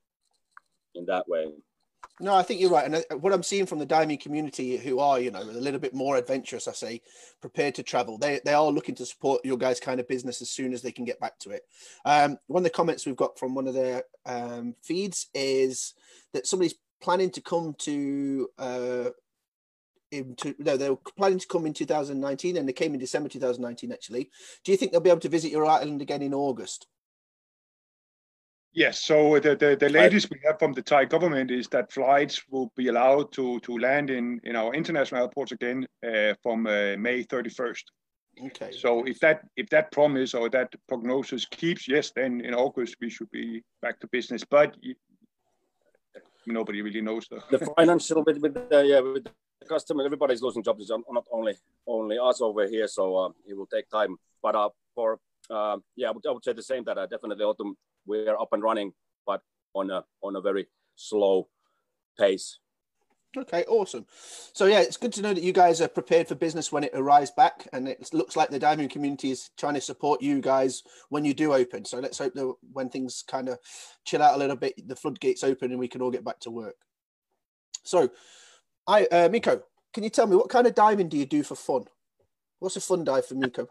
in 0.95 1.07
that 1.07 1.29
way. 1.29 1.47
No, 2.21 2.35
I 2.35 2.43
think 2.43 2.61
you're 2.61 2.71
right. 2.71 2.85
And 2.85 2.97
uh, 2.97 3.17
what 3.19 3.33
I'm 3.33 3.43
seeing 3.45 3.67
from 3.67 3.79
the 3.79 3.87
diving 3.87 4.19
community 4.19 4.77
who 4.77 4.99
are, 4.99 5.21
you 5.21 5.31
know, 5.31 5.41
a 5.41 5.45
little 5.45 5.79
bit 5.79 5.95
more 5.95 6.17
adventurous, 6.17 6.67
I 6.67 6.73
say, 6.73 7.01
prepared 7.41 7.77
to 7.77 7.83
travel, 7.83 8.19
they, 8.19 8.41
they 8.45 8.55
are 8.55 8.71
looking 8.71 8.97
to 8.97 9.07
support 9.07 9.45
your 9.45 9.57
guys' 9.57 9.79
kind 9.79 10.01
of 10.01 10.09
business 10.09 10.43
as 10.43 10.51
soon 10.51 10.73
as 10.73 10.83
they 10.83 10.91
can 10.91 11.05
get 11.05 11.21
back 11.21 11.39
to 11.41 11.51
it. 11.51 11.63
Um, 12.05 12.39
one 12.49 12.61
of 12.61 12.65
the 12.65 12.71
comments 12.71 13.07
we've 13.07 13.17
got 13.17 13.39
from 13.39 13.55
one 13.55 13.69
of 13.69 13.75
their 13.75 14.03
um, 14.27 14.75
feeds 14.83 15.29
is 15.33 15.95
that 16.33 16.47
somebody's 16.47 16.75
planning 17.01 17.31
to 17.31 17.41
come 17.41 17.75
to, 17.79 18.49
uh, 18.59 19.11
into, 20.11 20.57
no, 20.59 20.77
they 20.77 20.91
were 20.91 20.99
planning 21.17 21.39
to 21.39 21.47
come 21.47 21.67
in 21.67 21.73
2019 21.73 22.57
and 22.57 22.69
they 22.69 22.73
came 22.73 22.95
in 22.95 23.01
December 23.01 23.29
2019, 23.29 23.93
actually. 23.93 24.29
Do 24.65 24.73
you 24.73 24.79
think 24.79 24.91
they'll 24.91 25.01
be 25.01 25.11
able 25.11 25.21
to 25.21 25.29
visit 25.29 25.53
your 25.53 25.67
island 25.67 26.03
again 26.03 26.23
in 26.23 26.35
August? 26.35 26.89
Yes. 28.73 29.01
So 29.01 29.39
the, 29.41 29.57
the, 29.57 29.77
the 29.79 29.89
latest 29.89 30.31
we 30.31 30.41
have 30.45 30.59
from 30.59 30.73
the 30.73 30.83
Thai 30.83 31.07
government 31.07 31.51
is 31.51 31.69
that 31.69 31.93
flights 31.93 32.43
will 32.51 32.71
be 32.77 32.89
allowed 32.89 33.33
to, 33.33 33.59
to 33.61 33.79
land 33.79 34.11
in, 34.11 34.41
in 34.45 34.57
our 34.57 34.75
international 34.75 35.23
airports 35.23 35.53
again 35.53 35.87
uh, 36.07 36.35
from 36.43 36.67
uh, 36.67 36.97
May 36.97 37.25
31st. 37.25 37.83
Okay. 38.47 38.71
So 38.73 39.05
if 39.05 39.19
that 39.21 39.43
if 39.57 39.69
that 39.71 39.91
promise 39.91 40.33
or 40.33 40.49
that 40.51 40.73
prognosis 40.89 41.45
keeps, 41.47 41.89
yes, 41.89 42.13
then 42.15 42.41
in 42.41 42.55
August 42.55 42.97
we 43.01 43.11
should 43.11 43.31
be 43.31 43.63
back 43.83 43.99
to 44.01 44.07
business. 44.09 44.45
But 44.45 44.77
nobody 46.47 46.83
really 46.83 47.01
knows 47.01 47.27
the, 47.29 47.43
the 47.51 47.67
financial 47.77 48.23
with 48.25 48.39
with 48.39 48.55
the, 48.55 48.85
yeah 48.87 49.01
with 49.01 49.25
the 49.25 49.67
customer. 49.67 50.05
Everybody's 50.05 50.41
losing 50.41 50.63
jobs. 50.63 50.89
Not 50.89 51.27
only 51.33 51.55
only 51.87 52.19
us 52.19 52.41
over 52.41 52.69
here. 52.69 52.87
So 52.87 53.17
uh, 53.17 53.29
it 53.45 53.55
will 53.57 53.67
take 53.67 53.89
time. 53.91 54.17
But 54.41 54.55
uh, 54.55 54.69
for 54.95 55.19
uh, 55.51 55.79
yeah, 55.97 56.09
I 56.09 56.11
would, 56.13 56.27
I 56.27 56.33
would 56.33 56.45
say 56.45 56.53
the 56.53 56.63
same 56.63 56.85
that 56.85 56.99
uh, 56.99 57.07
definitely 57.07 57.45
autumn 57.45 57.77
we 58.07 58.27
are 58.27 58.41
up 58.41 58.53
and 58.53 58.63
running, 58.63 58.93
but 59.27 59.43
on 59.75 59.91
a 59.91 60.05
on 60.23 60.37
a 60.37 60.41
very 60.41 60.67
slow 60.97 61.49
pace. 62.19 62.59
Okay, 63.37 63.65
awesome. 63.69 64.07
So 64.55 64.65
yeah, 64.65 64.81
it's 64.81 64.97
good 64.97 65.13
to 65.15 65.23
know 65.23 65.35
that 65.35 65.43
you 65.43 65.53
guys 65.53 65.83
are 65.83 65.89
prepared 65.89 66.27
for 66.27 66.35
business 66.35 66.73
when 66.73 66.85
it 66.85 66.93
arrives 66.95 67.31
back, 67.31 67.69
and 67.73 67.87
it 67.87 68.09
looks 68.13 68.37
like 68.37 68.49
the 68.49 68.59
diving 68.59 68.89
community 68.89 69.31
is 69.31 69.51
trying 69.59 69.75
to 69.75 69.81
support 69.81 70.23
you 70.23 70.41
guys 70.41 70.83
when 71.11 71.25
you 71.25 71.35
do 71.35 71.53
open. 71.53 71.85
So 71.85 71.99
let's 71.99 72.19
hope 72.19 72.35
that 72.35 72.55
when 72.73 72.89
things 72.89 73.23
kind 73.29 73.49
of 73.49 73.59
chill 74.05 74.23
out 74.23 74.35
a 74.35 74.39
little 74.39 74.57
bit, 74.57 74.89
the 74.89 74.97
floodgates 74.97 75.45
open 75.45 75.71
and 75.71 75.79
we 75.79 75.89
can 75.89 76.01
all 76.01 76.11
get 76.11 76.25
back 76.25 76.41
to 76.41 76.51
work. 76.51 76.77
So, 77.85 78.11
I 78.87 79.05
uh, 79.07 79.29
Mikko, 79.29 79.63
can 79.93 80.05
you 80.05 80.11
tell 80.11 80.27
me 80.27 80.37
what 80.37 80.49
kind 80.49 80.67
of 80.67 80.75
diving 80.75 81.11
do 81.11 81.19
you 81.19 81.27
do 81.27 81.43
for 81.43 81.55
fun? 81.55 81.85
What's 82.61 82.77
a 82.77 82.81
fun 82.81 83.05
dive 83.05 83.27
for 83.27 83.35
Mikko? 83.35 83.67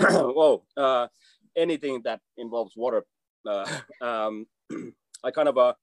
well, 0.34 0.64
uh, 0.76 1.08
anything 1.56 2.00
that 2.04 2.20
involves 2.38 2.74
water 2.76 3.04
uh, 3.46 3.66
um, 4.00 4.46
I 5.24 5.30
kind 5.30 5.48
of 5.48 5.56
a, 5.56 5.74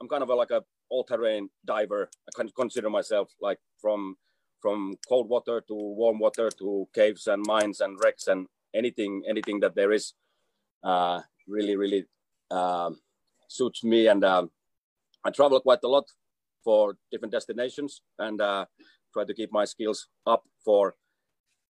I'm 0.00 0.08
kind 0.08 0.22
of 0.22 0.30
a, 0.30 0.34
like 0.34 0.50
a 0.50 0.62
all-terrain 0.88 1.48
diver. 1.64 2.08
I 2.28 2.30
can 2.36 2.50
consider 2.50 2.90
myself 2.90 3.30
like 3.40 3.58
from 3.80 4.16
from 4.60 4.94
cold 5.08 5.28
water 5.28 5.62
to 5.68 5.74
warm 5.74 6.18
water 6.18 6.50
to 6.50 6.88
caves 6.94 7.26
and 7.26 7.44
mines 7.46 7.80
and 7.80 7.98
wrecks 8.02 8.26
and 8.26 8.46
anything 8.74 9.22
anything 9.28 9.60
that 9.60 9.74
there 9.74 9.92
is 9.92 10.14
uh, 10.82 11.20
really 11.46 11.76
really 11.76 12.06
um, 12.50 12.98
suits 13.48 13.84
me. 13.84 14.08
And 14.08 14.24
um, 14.24 14.50
I 15.24 15.30
travel 15.30 15.60
quite 15.60 15.80
a 15.84 15.88
lot 15.88 16.04
for 16.64 16.96
different 17.12 17.32
destinations 17.32 18.02
and 18.18 18.40
uh, 18.40 18.66
try 19.12 19.24
to 19.24 19.34
keep 19.34 19.52
my 19.52 19.64
skills 19.64 20.08
up 20.26 20.44
for 20.64 20.94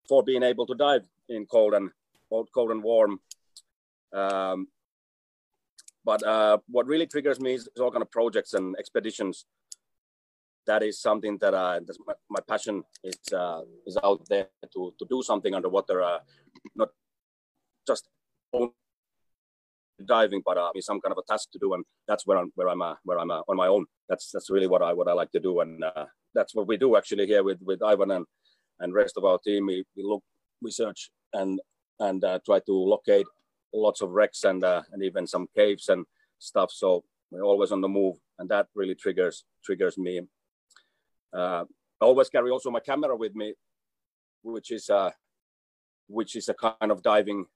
for 0.08 0.22
being 0.22 0.42
able 0.42 0.66
to 0.66 0.74
dive 0.74 1.06
in 1.28 1.46
cold 1.46 1.74
and 1.74 1.90
cold 2.30 2.70
and 2.70 2.82
warm 2.82 3.20
um, 4.12 4.68
but 6.04 6.22
uh, 6.26 6.58
what 6.68 6.86
really 6.86 7.06
triggers 7.06 7.40
me 7.40 7.54
is, 7.54 7.68
all 7.80 7.90
kind 7.90 8.02
of 8.02 8.10
projects 8.10 8.54
and 8.54 8.76
expeditions. 8.78 9.46
That 10.66 10.82
is 10.82 11.00
something 11.00 11.38
that 11.38 11.54
uh, 11.54 11.80
my, 12.06 12.14
my 12.30 12.40
passion 12.48 12.82
is 13.02 13.16
uh, 13.32 13.62
is 13.84 13.98
out 14.02 14.22
there 14.28 14.48
to 14.74 14.94
to 14.96 15.06
do 15.10 15.22
something 15.22 15.54
underwater, 15.54 16.02
uh, 16.02 16.18
not 16.76 16.90
just 17.86 18.08
diving, 20.06 20.42
but 20.44 20.58
uh, 20.58 20.70
some 20.80 21.00
kind 21.00 21.12
of 21.12 21.18
a 21.18 21.32
task 21.32 21.50
to 21.52 21.58
do, 21.58 21.74
and 21.74 21.84
that's 22.06 22.26
where 22.26 22.38
I'm 22.38 22.52
where 22.54 22.68
I'm 22.68 22.80
uh, 22.80 22.94
where 23.04 23.18
I'm 23.18 23.30
uh, 23.30 23.40
on 23.48 23.56
my 23.56 23.66
own. 23.66 23.86
That's 24.08 24.30
that's 24.30 24.50
really 24.50 24.68
what 24.68 24.82
I 24.82 24.92
what 24.92 25.08
I 25.08 25.14
like 25.14 25.32
to 25.32 25.40
do, 25.40 25.60
and 25.60 25.82
uh, 25.82 26.06
that's 26.32 26.54
what 26.54 26.68
we 26.68 26.76
do 26.76 26.96
actually 26.96 27.26
here 27.26 27.42
with 27.42 27.60
with 27.62 27.82
Ivan 27.82 28.12
and 28.12 28.26
and 28.78 28.94
rest 28.94 29.16
of 29.16 29.24
our 29.24 29.38
team. 29.38 29.66
We, 29.66 29.84
we 29.96 30.04
look, 30.04 30.22
we 30.62 30.70
search, 30.70 31.10
and 31.32 31.60
and 32.00 32.24
uh, 32.24 32.38
try 32.44 32.60
to 32.60 32.72
locate 32.72 33.26
lots 33.72 34.00
of 34.02 34.10
wrecks 34.10 34.44
and 34.44 34.64
uh, 34.64 34.82
and 34.92 35.02
even 35.02 35.26
some 35.26 35.48
caves 35.56 35.88
and 35.88 36.04
stuff. 36.38 36.70
So 36.72 37.04
we're 37.30 37.44
always 37.44 37.72
on 37.72 37.80
the 37.80 37.88
move, 37.88 38.16
and 38.38 38.48
that 38.50 38.66
really 38.74 38.94
triggers 38.94 39.44
triggers 39.64 39.98
me. 39.98 40.20
Uh, 41.32 41.64
I 42.00 42.04
always 42.04 42.28
carry 42.28 42.50
also 42.50 42.70
my 42.70 42.80
camera 42.80 43.16
with 43.16 43.34
me, 43.34 43.54
which 44.42 44.70
is 44.70 44.90
uh, 44.90 45.10
which 46.08 46.36
is 46.36 46.48
a 46.48 46.54
kind 46.54 46.90
of 46.90 47.02
diving 47.02 47.46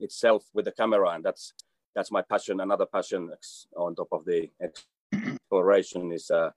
itself 0.00 0.44
with 0.54 0.64
the 0.64 0.72
camera, 0.72 1.10
and 1.10 1.24
that's 1.24 1.52
that's 1.94 2.10
my 2.10 2.22
passion. 2.22 2.60
Another 2.60 2.86
passion 2.86 3.30
on 3.76 3.94
top 3.94 4.08
of 4.12 4.24
the 4.24 4.50
exploration 4.62 6.12
is 6.12 6.30
uh, 6.30 6.50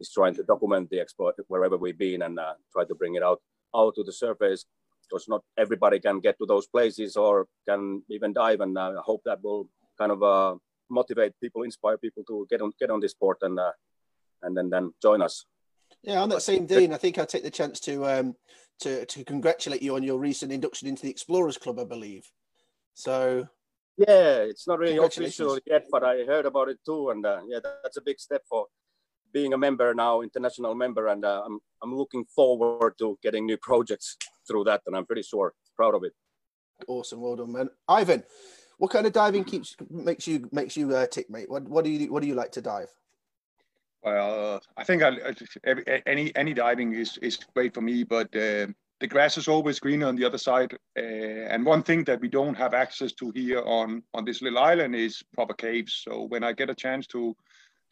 is 0.00 0.10
trying 0.10 0.34
to 0.34 0.42
document 0.42 0.90
the 0.90 1.00
export 1.00 1.36
wherever 1.48 1.76
we've 1.76 1.98
been 1.98 2.22
and 2.22 2.38
uh, 2.38 2.54
try 2.72 2.84
to 2.84 2.94
bring 2.94 3.14
it 3.14 3.22
out 3.22 3.40
out 3.74 3.94
to 3.94 4.02
the 4.02 4.12
surface 4.12 4.64
because 5.08 5.28
not 5.28 5.42
everybody 5.56 6.00
can 6.00 6.20
get 6.20 6.38
to 6.38 6.46
those 6.46 6.66
places 6.66 7.16
or 7.16 7.46
can 7.68 8.02
even 8.08 8.32
dive. 8.32 8.60
And 8.60 8.76
uh, 8.76 8.94
I 8.98 9.02
hope 9.02 9.22
that 9.24 9.42
will 9.42 9.68
kind 9.98 10.12
of 10.12 10.22
uh, 10.22 10.56
motivate 10.90 11.32
people, 11.40 11.62
inspire 11.62 11.98
people 11.98 12.24
to 12.24 12.46
get 12.50 12.60
on 12.60 12.72
get 12.78 12.90
on 12.90 13.00
this 13.00 13.12
sport 13.12 13.38
and 13.42 13.58
uh, 13.58 13.72
and 14.42 14.56
then 14.56 14.70
then 14.70 14.92
join 15.02 15.22
us. 15.22 15.44
Yeah, 16.02 16.22
on 16.22 16.28
that 16.28 16.42
same 16.42 16.66
day, 16.66 16.84
and 16.84 16.94
I 16.94 16.98
think 16.98 17.18
I'll 17.18 17.26
take 17.26 17.42
the 17.42 17.50
chance 17.50 17.80
to 17.80 18.06
um, 18.06 18.36
to 18.80 19.04
to 19.06 19.24
congratulate 19.24 19.82
you 19.82 19.96
on 19.96 20.02
your 20.02 20.18
recent 20.18 20.52
induction 20.52 20.88
into 20.88 21.02
the 21.02 21.10
Explorers 21.10 21.58
Club, 21.58 21.78
I 21.78 21.84
believe. 21.84 22.24
So. 22.94 23.48
Yeah, 24.00 24.46
it's 24.46 24.68
not 24.68 24.78
really 24.78 24.96
official 24.96 25.58
yet, 25.66 25.86
but 25.90 26.04
I 26.04 26.24
heard 26.24 26.46
about 26.46 26.68
it 26.68 26.78
too, 26.86 27.10
and 27.10 27.26
uh, 27.26 27.40
yeah, 27.48 27.58
that's 27.82 27.96
a 27.96 28.00
big 28.00 28.20
step 28.20 28.42
for 28.48 28.68
being 29.32 29.52
a 29.52 29.58
member 29.58 29.94
now, 29.94 30.22
international 30.22 30.74
member, 30.74 31.08
and 31.08 31.24
uh, 31.24 31.42
I'm 31.44 31.58
I'm 31.82 31.94
looking 31.94 32.24
forward 32.24 32.94
to 32.98 33.18
getting 33.22 33.46
new 33.46 33.56
projects 33.58 34.16
through 34.46 34.64
that, 34.64 34.82
and 34.86 34.96
I'm 34.96 35.06
pretty 35.06 35.22
sure 35.22 35.52
proud 35.76 35.94
of 35.94 36.04
it. 36.04 36.12
Awesome, 36.86 37.20
well 37.20 37.36
done, 37.36 37.52
man. 37.52 37.70
Ivan, 37.88 38.22
what 38.78 38.90
kind 38.90 39.06
of 39.06 39.12
diving 39.12 39.44
keeps 39.44 39.76
makes 39.90 40.26
you 40.26 40.48
makes 40.52 40.76
you 40.76 40.94
uh, 40.94 41.06
tick, 41.06 41.28
mate? 41.30 41.50
What 41.50 41.64
what 41.68 41.84
do 41.84 41.90
you 41.90 42.12
what 42.12 42.22
do 42.22 42.28
you 42.28 42.34
like 42.34 42.52
to 42.52 42.62
dive? 42.62 42.88
Well, 44.02 44.60
I 44.76 44.84
think 44.84 45.02
I, 45.02 45.34
any 46.06 46.34
any 46.36 46.54
diving 46.54 46.94
is 46.94 47.18
is 47.18 47.36
great 47.54 47.74
for 47.74 47.80
me, 47.80 48.04
but 48.04 48.26
uh, 48.34 48.68
the 49.00 49.06
grass 49.06 49.36
is 49.36 49.48
always 49.48 49.80
greener 49.80 50.06
on 50.06 50.16
the 50.16 50.24
other 50.24 50.38
side. 50.38 50.72
Uh, 50.96 51.02
and 51.52 51.64
one 51.66 51.82
thing 51.82 52.04
that 52.04 52.20
we 52.20 52.28
don't 52.28 52.54
have 52.54 52.74
access 52.74 53.12
to 53.14 53.32
here 53.34 53.62
on 53.62 54.02
on 54.14 54.24
this 54.24 54.40
little 54.40 54.58
island 54.58 54.94
is 54.94 55.22
proper 55.34 55.54
caves. 55.54 56.02
So 56.04 56.22
when 56.24 56.44
I 56.44 56.52
get 56.52 56.70
a 56.70 56.74
chance 56.74 57.06
to 57.08 57.36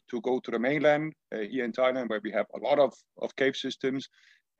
to 0.09 0.21
go 0.21 0.39
to 0.39 0.51
the 0.51 0.59
mainland 0.59 1.13
uh, 1.33 1.39
here 1.39 1.65
in 1.65 1.71
Thailand, 1.71 2.09
where 2.09 2.21
we 2.23 2.31
have 2.31 2.45
a 2.55 2.59
lot 2.59 2.79
of, 2.79 2.93
of 3.21 3.35
cave 3.35 3.55
systems, 3.55 4.07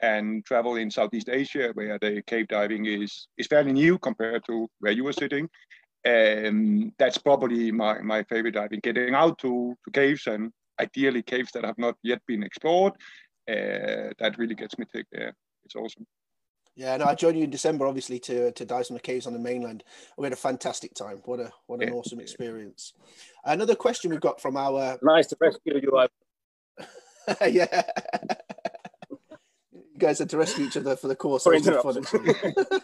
and 0.02 0.46
travel 0.46 0.76
in 0.76 0.92
Southeast 0.92 1.30
Asia, 1.30 1.72
where 1.74 1.98
the 2.00 2.22
cave 2.28 2.48
diving 2.48 2.86
is, 2.86 3.28
is 3.38 3.48
fairly 3.48 3.74
new 3.74 3.98
compared 3.98 4.44
to 4.46 4.68
where 4.80 4.92
you 4.92 5.04
were 5.04 5.14
sitting. 5.14 5.50
And 6.06 6.94
that's 7.00 7.18
probably 7.18 7.72
my, 7.72 8.00
my 8.02 8.24
favorite 8.24 8.54
diving, 8.54 8.80
getting 8.82 9.16
out 9.16 9.40
to, 9.40 9.76
to 9.84 9.92
caves 9.92 10.28
and 10.28 10.52
ideally 10.80 11.24
caves 11.24 11.52
that 11.54 11.66
have 11.66 11.78
not 11.78 11.96
yet 12.04 12.22
been 12.28 12.44
explored. 12.44 12.94
Uh, 13.50 14.14
that 14.20 14.36
really 14.38 14.56
gets 14.56 14.78
me 14.78 14.86
ticked 14.94 15.12
there. 15.12 15.34
It's 15.66 15.76
awesome. 15.76 16.06
Yeah, 16.78 16.96
no, 16.98 17.06
I 17.06 17.16
joined 17.16 17.40
you 17.40 17.44
in 17.44 17.50
December, 17.50 17.88
obviously, 17.88 18.20
to 18.20 18.52
to 18.52 18.64
dive 18.64 18.88
the 18.88 19.00
caves 19.00 19.26
on 19.26 19.34
the 19.34 19.40
mainland. 19.40 19.84
We 20.16 20.28
had 20.28 20.34
a 20.34 20.36
fantastic 20.36 20.94
time. 20.94 21.24
What 21.26 21.40
a 21.40 21.52
what 21.66 21.82
an 21.82 21.88
yeah. 21.88 21.96
awesome 21.96 22.20
experience. 22.20 22.94
Another 23.44 23.74
question 23.74 24.12
we've 24.12 24.22
got 24.22 24.40
from 24.40 24.56
our 24.56 25.00
nice 25.02 25.26
to 25.28 25.38
rescue 25.42 25.82
you. 25.82 26.08
yeah, 27.48 27.82
you 29.10 29.98
guys 29.98 30.20
had 30.20 30.30
to 30.30 30.38
rescue 30.38 30.68
each 30.68 30.78
other 30.78 30.96
for 30.96 31.08
the 31.08 31.16
course. 31.16 31.44
For 31.44 31.60
fun, 31.82 32.06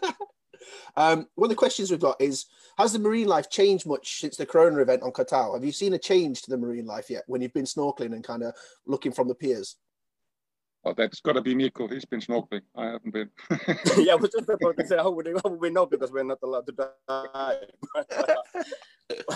um, 0.98 1.28
one 1.36 1.46
of 1.46 1.50
the 1.50 1.56
questions 1.56 1.92
we've 1.92 2.00
got 2.00 2.20
is: 2.20 2.48
Has 2.80 2.94
the 2.94 3.00
marine 3.00 3.28
life 3.28 3.52
changed 3.52 3.86
much 3.86 4.20
since 4.22 4.38
the 4.38 4.48
Corona 4.48 4.80
event 4.80 5.04
on 5.04 5.12
Koh 5.12 5.54
Have 5.54 5.64
you 5.64 5.72
seen 5.72 5.94
a 5.94 6.00
change 6.00 6.42
to 6.42 6.50
the 6.50 6.58
marine 6.58 6.88
life 6.88 7.12
yet 7.12 7.26
when 7.28 7.44
you've 7.44 7.54
been 7.54 7.66
snorkeling 7.66 8.14
and 8.14 8.24
kind 8.24 8.42
of 8.42 8.56
looking 8.88 9.12
from 9.12 9.28
the 9.28 9.36
piers? 9.36 9.76
Oh, 10.86 10.94
that's 10.94 11.22
got 11.22 11.34
to 11.34 11.42
be 11.42 11.54
Mikko. 11.56 11.88
He's 11.88 12.04
been 12.04 12.20
snorkeling. 12.20 12.64
I 12.76 12.88
haven't 12.88 13.14
been. 13.14 13.30
yeah, 13.98 14.12
I 14.14 14.16
was 14.16 14.32
just 14.32 14.50
about 14.50 14.76
to 14.78 14.86
say, 14.86 14.98
how 15.06 15.12
would, 15.12 15.28
how 15.28 15.50
would 15.50 15.62
we 15.62 15.70
know 15.70 15.86
because 15.86 16.12
we're 16.12 16.24
not 16.24 16.40
allowed 16.44 16.68
to 16.68 16.74
dive? 16.74 16.90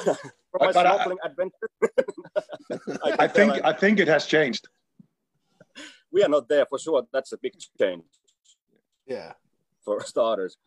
From 0.03 0.17
my 0.59 0.73
snorkeling 0.73 1.15
I, 1.23 1.27
adventure. 1.27 1.69
I, 3.03 3.15
I 3.19 3.27
think 3.27 3.53
I 3.63 3.73
think 3.73 3.99
it 3.99 4.07
has 4.07 4.25
changed. 4.25 4.67
We 6.11 6.23
are 6.23 6.29
not 6.29 6.49
there 6.49 6.65
for 6.65 6.79
sure. 6.79 7.03
That's 7.13 7.31
a 7.31 7.37
big 7.37 7.53
change. 7.79 8.03
Yeah. 9.05 9.33
For 9.85 10.03
starters, 10.03 10.57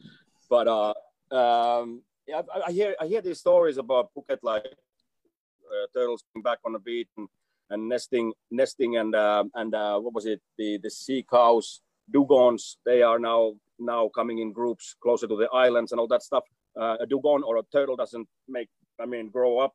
but 0.49 0.67
uh, 0.67 0.95
um, 1.35 2.03
yeah, 2.27 2.41
I, 2.55 2.63
I 2.69 2.73
hear 2.73 2.97
I 2.99 3.07
hear 3.07 3.21
these 3.21 3.39
stories 3.39 3.77
about 3.77 4.09
Phuket, 4.17 4.39
like 4.43 4.65
uh, 4.65 5.87
turtles 5.93 6.25
coming 6.33 6.43
back 6.43 6.61
on 6.65 6.73
the 6.73 6.79
beach 6.79 7.11
and 7.19 7.29
and 7.71 7.89
nesting, 7.89 8.33
nesting, 8.51 8.97
and 8.97 9.15
uh, 9.15 9.45
and 9.55 9.75
uh, 9.75 9.99
what 9.99 10.15
was 10.15 10.27
it? 10.27 10.41
The 10.59 10.79
the 10.83 10.91
sea 10.91 11.25
cows, 11.29 11.81
dugongs. 12.15 12.77
They 12.85 13.03
are 13.03 13.19
now 13.19 13.55
now 13.79 14.11
coming 14.15 14.39
in 14.39 14.53
groups 14.53 14.95
closer 15.03 15.27
to 15.27 15.37
the 15.37 15.49
islands 15.53 15.93
and 15.93 16.01
all 16.01 16.09
that 16.09 16.23
stuff. 16.23 16.45
Uh, 16.79 16.97
a 17.01 17.07
dugong 17.07 17.43
or 17.43 17.59
a 17.59 17.63
turtle 17.73 17.97
doesn't 17.97 18.29
make, 18.49 18.69
I 19.01 19.07
mean, 19.07 19.29
grow 19.29 19.59
up 19.59 19.75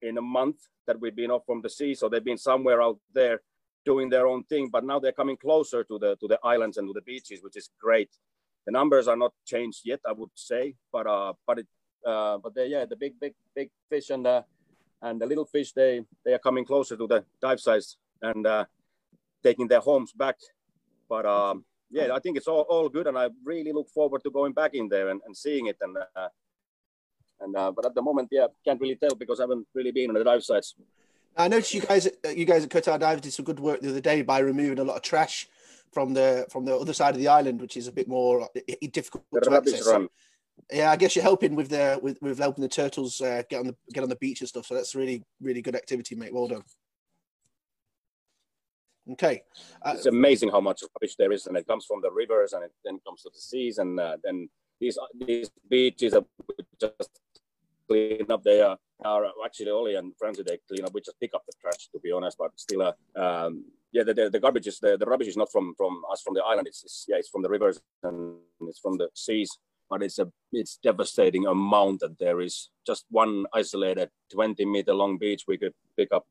in 0.00 0.18
a 0.18 0.22
month 0.22 0.56
that 0.86 0.98
we've 1.00 1.14
been 1.14 1.30
off 1.30 1.42
from 1.46 1.62
the 1.62 1.70
sea. 1.70 1.94
So 1.94 2.08
they've 2.08 2.24
been 2.24 2.38
somewhere 2.38 2.82
out 2.82 2.98
there 3.14 3.40
doing 3.84 4.08
their 4.08 4.26
own 4.26 4.44
thing, 4.44 4.68
but 4.72 4.84
now 4.84 4.98
they're 4.98 5.12
coming 5.12 5.36
closer 5.36 5.84
to 5.84 5.98
the 5.98 6.16
to 6.16 6.28
the 6.28 6.38
islands 6.44 6.78
and 6.78 6.88
to 6.88 6.92
the 6.92 7.02
beaches, 7.02 7.40
which 7.42 7.56
is 7.56 7.70
great. 7.80 8.10
The 8.66 8.72
numbers 8.72 9.08
are 9.08 9.16
not 9.16 9.32
changed 9.44 9.80
yet, 9.84 10.00
I 10.06 10.12
would 10.12 10.30
say, 10.34 10.74
but 10.92 11.06
uh, 11.06 11.32
but 11.46 11.58
it, 11.58 11.66
uh, 12.06 12.38
but 12.38 12.54
they, 12.54 12.66
yeah, 12.66 12.84
the 12.86 12.96
big 12.96 13.18
big 13.20 13.34
big 13.54 13.70
fish 13.88 14.10
and 14.10 14.24
the 14.24 14.44
and 15.02 15.20
the 15.20 15.26
little 15.26 15.44
fish 15.44 15.72
they 15.72 16.02
they 16.24 16.32
are 16.32 16.38
coming 16.38 16.64
closer 16.64 16.96
to 16.96 17.06
the 17.06 17.24
dive 17.40 17.60
size 17.60 17.96
and 18.22 18.46
uh, 18.46 18.64
taking 19.42 19.68
their 19.68 19.80
homes 19.80 20.12
back. 20.12 20.36
But 21.08 21.26
um, 21.26 21.64
yeah, 21.90 22.08
I 22.14 22.20
think 22.20 22.36
it's 22.36 22.46
all, 22.46 22.62
all 22.70 22.88
good, 22.88 23.06
and 23.06 23.18
I 23.18 23.28
really 23.44 23.72
look 23.72 23.90
forward 23.90 24.22
to 24.24 24.30
going 24.30 24.52
back 24.52 24.74
in 24.74 24.88
there 24.88 25.08
and, 25.10 25.20
and 25.26 25.36
seeing 25.36 25.66
it. 25.66 25.76
And 25.80 25.96
uh, 25.98 26.28
and 27.40 27.56
uh, 27.56 27.72
but 27.72 27.84
at 27.84 27.94
the 27.94 28.02
moment, 28.02 28.28
yeah, 28.30 28.46
can't 28.64 28.80
really 28.80 28.96
tell 28.96 29.14
because 29.14 29.40
I 29.40 29.42
haven't 29.44 29.66
really 29.74 29.90
been 29.90 30.10
on 30.10 30.14
the 30.14 30.24
dive 30.24 30.44
sites. 30.44 30.74
I 31.36 31.48
noticed 31.48 31.74
you 31.74 31.80
guys, 31.80 32.08
you 32.34 32.44
guys 32.44 32.64
at 32.64 32.70
Koh 32.70 32.80
Tao 32.80 32.98
Dive 32.98 33.22
did 33.22 33.32
some 33.32 33.44
good 33.44 33.58
work 33.58 33.80
the 33.80 33.88
other 33.88 34.02
day 34.02 34.22
by 34.22 34.38
removing 34.40 34.78
a 34.78 34.84
lot 34.84 34.96
of 34.96 35.02
trash 35.02 35.48
from 35.90 36.14
the 36.14 36.46
from 36.50 36.64
the 36.64 36.76
other 36.76 36.92
side 36.92 37.14
of 37.14 37.20
the 37.20 37.28
island, 37.28 37.60
which 37.60 37.76
is 37.76 37.88
a 37.88 37.92
bit 37.92 38.06
more 38.08 38.48
difficult 38.92 39.24
the 39.32 39.40
to 39.40 39.56
access. 39.56 39.88
Yeah, 40.70 40.90
I 40.90 40.96
guess 40.96 41.14
you're 41.14 41.22
helping 41.22 41.54
with 41.54 41.68
the 41.68 41.98
with, 42.02 42.20
with 42.22 42.38
helping 42.38 42.62
the 42.62 42.68
turtles 42.68 43.20
uh, 43.20 43.42
get 43.48 43.60
on 43.60 43.66
the 43.66 43.76
get 43.92 44.02
on 44.02 44.08
the 44.08 44.16
beach 44.16 44.40
and 44.40 44.48
stuff. 44.48 44.66
So 44.66 44.74
that's 44.74 44.94
really 44.94 45.22
really 45.40 45.62
good 45.62 45.76
activity, 45.76 46.14
mate. 46.14 46.32
Well 46.32 46.48
done. 46.48 46.62
Okay, 49.10 49.42
uh, 49.84 49.94
it's 49.96 50.06
amazing 50.06 50.50
how 50.50 50.60
much 50.60 50.82
rubbish 50.94 51.16
there 51.16 51.32
is, 51.32 51.46
and 51.46 51.56
it 51.56 51.66
comes 51.66 51.84
from 51.84 52.00
the 52.00 52.10
rivers, 52.10 52.52
and 52.52 52.64
it 52.64 52.72
then 52.84 53.00
comes 53.04 53.22
to 53.22 53.30
the 53.34 53.40
seas, 53.40 53.78
and 53.78 53.98
uh, 53.98 54.16
then 54.22 54.48
these 54.80 54.96
these 55.26 55.50
beaches 55.68 56.14
are 56.14 56.24
just 56.80 57.20
clean 57.88 58.30
up. 58.30 58.44
They 58.44 58.60
are, 58.60 58.78
are 59.04 59.26
actually 59.44 59.70
Ollie 59.70 59.96
and 59.96 60.16
friends 60.16 60.38
they 60.38 60.58
clean 60.68 60.84
up. 60.84 60.94
We 60.94 61.00
just 61.00 61.18
pick 61.18 61.34
up 61.34 61.42
the 61.46 61.52
trash, 61.60 61.88
to 61.92 61.98
be 61.98 62.12
honest, 62.12 62.38
but 62.38 62.52
still, 62.56 62.82
uh, 62.82 62.92
um, 63.20 63.64
yeah, 63.90 64.04
the, 64.04 64.14
the, 64.14 64.30
the, 64.30 64.40
garbage 64.40 64.68
is 64.68 64.78
the, 64.78 64.96
the 64.96 65.06
rubbish 65.06 65.28
is 65.28 65.36
not 65.36 65.50
from 65.50 65.74
from 65.76 66.02
us 66.10 66.22
from 66.22 66.34
the 66.34 66.42
island. 66.44 66.68
It's, 66.68 66.84
it's 66.84 67.04
yeah, 67.08 67.16
it's 67.16 67.28
from 67.28 67.42
the 67.42 67.48
rivers 67.48 67.80
and 68.04 68.36
it's 68.62 68.78
from 68.78 68.96
the 68.98 69.08
seas 69.14 69.58
but 69.92 70.02
it's 70.02 70.18
a 70.18 70.26
it's 70.52 70.78
devastating 70.82 71.46
amount 71.46 72.00
that 72.00 72.18
there 72.18 72.40
is. 72.40 72.70
Just 72.86 73.04
one 73.10 73.44
isolated 73.52 74.08
20 74.32 74.64
meter 74.64 74.94
long 74.94 75.18
beach 75.18 75.44
we 75.46 75.58
could 75.58 75.74
pick 75.98 76.08
up 76.12 76.26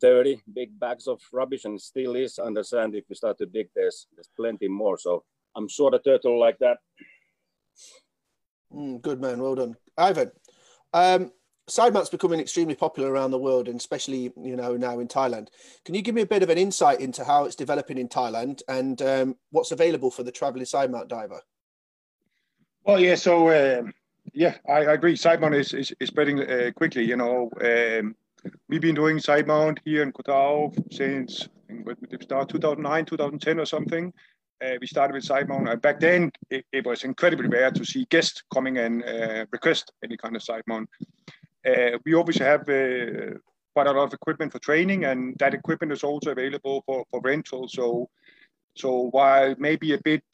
30 0.00 0.40
big 0.52 0.76
bags 0.80 1.06
of 1.06 1.20
rubbish 1.32 1.64
and 1.64 1.80
still 1.80 2.16
is 2.16 2.40
under 2.40 2.64
sand 2.64 2.96
if 2.96 3.04
we 3.08 3.14
start 3.14 3.38
to 3.38 3.46
dig 3.46 3.68
there's 3.76 4.08
there's 4.16 4.30
plenty 4.36 4.66
more. 4.66 4.98
So 4.98 5.22
i'm 5.54 5.68
sure 5.68 5.92
the 5.92 6.00
turtle 6.00 6.40
like 6.40 6.58
that. 6.58 6.78
Mm, 8.74 9.00
good 9.00 9.20
man. 9.20 9.38
Well 9.38 9.54
done. 9.54 9.76
Ivan 9.96 10.32
um, 10.92 11.30
side 11.68 11.94
mounts 11.94 12.10
becoming 12.10 12.40
extremely 12.40 12.74
popular 12.74 13.12
around 13.12 13.30
the 13.30 13.44
world 13.46 13.68
and 13.68 13.78
especially 13.78 14.32
you 14.36 14.56
know 14.56 14.76
now 14.76 14.98
in 14.98 15.06
thailand. 15.06 15.46
Can 15.84 15.94
you 15.94 16.02
give 16.02 16.16
me 16.16 16.22
a 16.22 16.32
bit 16.34 16.42
of 16.42 16.50
an 16.50 16.58
insight 16.58 17.00
into 17.00 17.22
how 17.22 17.44
it's 17.44 17.54
developing 17.54 17.98
in 17.98 18.08
thailand 18.08 18.62
and 18.66 19.00
um, 19.00 19.36
what's 19.52 19.70
available 19.70 20.10
for 20.10 20.24
the 20.24 20.32
traveling 20.32 20.66
side 20.66 20.90
mount 20.90 21.06
diver 21.08 21.40
well, 22.84 23.00
yeah. 23.00 23.14
So 23.14 23.50
um, 23.50 23.92
yeah, 24.32 24.56
I, 24.68 24.86
I, 24.86 24.92
agree. 24.92 25.16
Side 25.16 25.40
mount 25.40 25.54
is 25.54 25.74
is, 25.74 25.92
is 26.00 26.08
spreading 26.08 26.40
uh, 26.40 26.70
quickly. 26.74 27.04
You 27.04 27.16
know, 27.16 27.50
um, 27.62 28.16
we've 28.68 28.80
been 28.80 28.94
doing 28.94 29.18
side 29.18 29.46
mount 29.46 29.80
here 29.84 30.02
in 30.02 30.12
Koh 30.12 30.22
Tao 30.22 30.72
since 30.90 31.48
start? 32.20 32.48
2009, 32.48 33.04
2010 33.04 33.58
or 33.58 33.66
something. 33.66 34.12
Uh, 34.62 34.74
we 34.80 34.86
started 34.86 35.14
with 35.14 35.24
side 35.24 35.48
mount, 35.48 35.68
and 35.68 35.80
back 35.80 35.98
then 36.00 36.30
it, 36.50 36.66
it, 36.70 36.84
was 36.84 37.04
incredibly 37.04 37.48
rare 37.48 37.70
to 37.70 37.84
see 37.84 38.04
guests 38.10 38.42
coming 38.52 38.76
and 38.76 39.02
uh, 39.04 39.46
request 39.52 39.90
any 40.04 40.18
kind 40.18 40.36
of 40.36 40.42
side 40.42 40.62
mount. 40.66 40.88
Uh, 41.66 41.96
we 42.04 42.12
obviously 42.12 42.44
have 42.44 42.68
uh, 42.68 43.38
quite 43.74 43.86
a 43.86 43.92
lot 43.92 44.04
of 44.04 44.12
equipment 44.12 44.52
for 44.52 44.58
training, 44.58 45.06
and 45.06 45.34
that 45.38 45.54
equipment 45.54 45.92
is 45.92 46.04
also 46.04 46.30
available 46.30 46.82
for, 46.84 47.04
for 47.10 47.20
rental. 47.22 47.68
So, 47.68 48.10
so 48.76 49.08
while 49.12 49.54
maybe 49.58 49.94
a 49.94 50.00
bit 50.04 50.24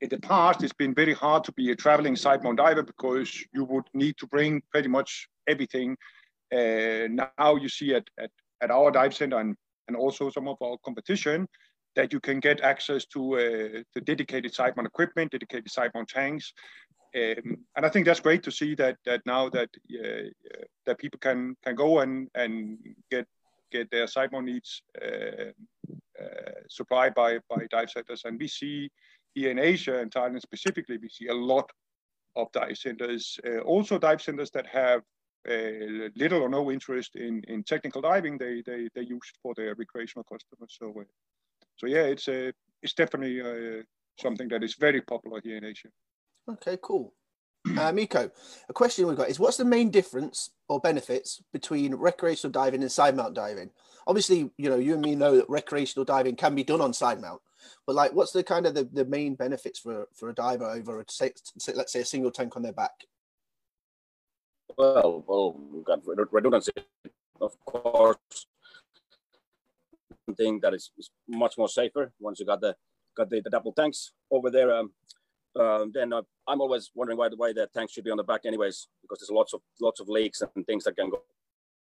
in 0.00 0.08
the 0.08 0.18
past, 0.18 0.62
it's 0.62 0.72
been 0.72 0.94
very 0.94 1.14
hard 1.14 1.44
to 1.44 1.52
be 1.52 1.70
a 1.70 1.76
traveling 1.76 2.16
side 2.16 2.42
mount 2.42 2.58
diver 2.58 2.82
because 2.82 3.44
you 3.52 3.64
would 3.64 3.84
need 3.92 4.16
to 4.18 4.26
bring 4.26 4.62
pretty 4.70 4.88
much 4.88 5.28
everything. 5.46 5.96
Uh, 6.52 7.08
now 7.38 7.56
you 7.56 7.68
see 7.68 7.94
at, 7.94 8.08
at, 8.18 8.30
at 8.62 8.70
our 8.70 8.90
dive 8.90 9.14
center 9.14 9.38
and, 9.38 9.56
and 9.88 9.96
also 9.96 10.30
some 10.30 10.48
of 10.48 10.56
our 10.62 10.76
competition 10.84 11.46
that 11.96 12.12
you 12.12 12.20
can 12.20 12.40
get 12.40 12.60
access 12.60 13.04
to 13.04 13.34
uh, 13.34 13.82
the 13.94 14.00
dedicated 14.00 14.54
side 14.54 14.74
mount 14.76 14.86
equipment, 14.86 15.32
dedicated 15.32 15.70
side 15.70 15.90
mount 15.94 16.08
tanks. 16.08 16.52
Um, 17.14 17.58
and 17.76 17.84
I 17.84 17.88
think 17.88 18.06
that's 18.06 18.20
great 18.20 18.42
to 18.44 18.52
see 18.52 18.76
that 18.76 18.96
that 19.04 19.20
now 19.26 19.48
that 19.48 19.68
uh, 19.92 20.28
that 20.86 20.98
people 20.98 21.18
can 21.18 21.56
can 21.64 21.74
go 21.74 21.98
and 21.98 22.28
and 22.36 22.78
get 23.10 23.26
get 23.72 23.90
their 23.90 24.06
mount 24.30 24.46
needs 24.46 24.82
uh, 25.02 25.50
uh, 26.22 26.60
supplied 26.68 27.14
by 27.14 27.38
by 27.48 27.66
dive 27.68 27.90
centers, 27.90 28.22
and 28.24 28.38
we 28.38 28.46
see 28.46 28.88
here 29.34 29.50
in 29.50 29.58
Asia 29.58 29.98
and 29.98 30.10
Thailand 30.10 30.40
specifically, 30.40 30.98
we 30.98 31.08
see 31.08 31.28
a 31.28 31.34
lot 31.34 31.70
of 32.36 32.50
dive 32.52 32.76
centers, 32.76 33.38
uh, 33.46 33.58
also 33.60 33.98
dive 33.98 34.22
centers 34.22 34.50
that 34.52 34.66
have 34.66 35.02
uh, 35.48 36.10
little 36.16 36.42
or 36.42 36.48
no 36.48 36.70
interest 36.70 37.16
in, 37.16 37.42
in 37.48 37.62
technical 37.62 38.02
diving. 38.02 38.38
They, 38.38 38.62
they, 38.64 38.88
they 38.94 39.02
use 39.02 39.32
for 39.42 39.54
their 39.54 39.74
recreational 39.74 40.24
customers. 40.24 40.76
So, 40.78 40.94
uh, 41.00 41.04
so 41.76 41.86
yeah, 41.86 42.02
it's, 42.02 42.28
uh, 42.28 42.50
it's 42.82 42.94
definitely 42.94 43.40
uh, 43.40 43.82
something 44.18 44.48
that 44.48 44.62
is 44.62 44.74
very 44.74 45.00
popular 45.00 45.40
here 45.42 45.56
in 45.56 45.64
Asia. 45.64 45.88
Okay, 46.48 46.78
cool. 46.82 47.12
Uh, 47.78 47.92
Mikko, 47.92 48.30
a 48.70 48.72
question 48.72 49.06
we've 49.06 49.18
got 49.18 49.28
is 49.28 49.38
what's 49.38 49.58
the 49.58 49.64
main 49.66 49.90
difference 49.90 50.48
or 50.68 50.80
benefits 50.80 51.42
between 51.52 51.94
recreational 51.94 52.50
diving 52.50 52.80
and 52.80 52.90
side 52.90 53.14
mount 53.14 53.34
diving? 53.34 53.70
Obviously, 54.06 54.50
you 54.56 54.70
know, 54.70 54.76
you 54.76 54.94
and 54.94 55.02
me 55.02 55.14
know 55.14 55.36
that 55.36 55.48
recreational 55.48 56.06
diving 56.06 56.36
can 56.36 56.54
be 56.54 56.64
done 56.64 56.80
on 56.80 56.94
side 56.94 57.20
mount, 57.20 57.42
but 57.86 57.94
like, 57.94 58.12
what's 58.12 58.32
the 58.32 58.42
kind 58.42 58.66
of 58.66 58.74
the, 58.74 58.88
the 58.92 59.04
main 59.04 59.34
benefits 59.34 59.78
for 59.78 60.08
for 60.14 60.28
a 60.30 60.34
diver 60.34 60.68
over 60.68 61.00
a 61.00 61.04
let's 61.74 61.92
say 61.92 62.00
a 62.00 62.04
single 62.04 62.30
tank 62.30 62.56
on 62.56 62.62
their 62.62 62.72
back? 62.72 63.06
Well, 64.76 65.24
well, 65.26 65.56
we've 65.72 65.84
got 65.84 66.00
redundancy, 66.06 66.72
of 67.40 67.52
course. 67.64 68.46
Thing 70.36 70.60
that 70.62 70.74
is, 70.74 70.92
is 70.96 71.10
much 71.26 71.58
more 71.58 71.68
safer 71.68 72.12
once 72.20 72.38
you 72.38 72.46
got 72.46 72.60
the 72.60 72.76
got 73.16 73.28
the, 73.30 73.40
the 73.40 73.50
double 73.50 73.72
tanks 73.72 74.12
over 74.30 74.48
there. 74.48 74.72
Um, 74.72 74.92
uh, 75.58 75.86
then 75.92 76.12
uh, 76.12 76.22
I'm 76.46 76.60
always 76.60 76.90
wondering 76.94 77.18
why 77.18 77.28
why 77.36 77.52
the 77.52 77.68
tanks 77.74 77.92
should 77.92 78.04
be 78.04 78.12
on 78.12 78.16
the 78.16 78.22
back, 78.22 78.42
anyways, 78.46 78.86
because 79.02 79.18
there's 79.18 79.30
lots 79.30 79.52
of 79.52 79.60
lots 79.80 79.98
of 80.00 80.08
leaks 80.08 80.42
and 80.42 80.64
things 80.66 80.84
that 80.84 80.96
can 80.96 81.10
go 81.10 81.22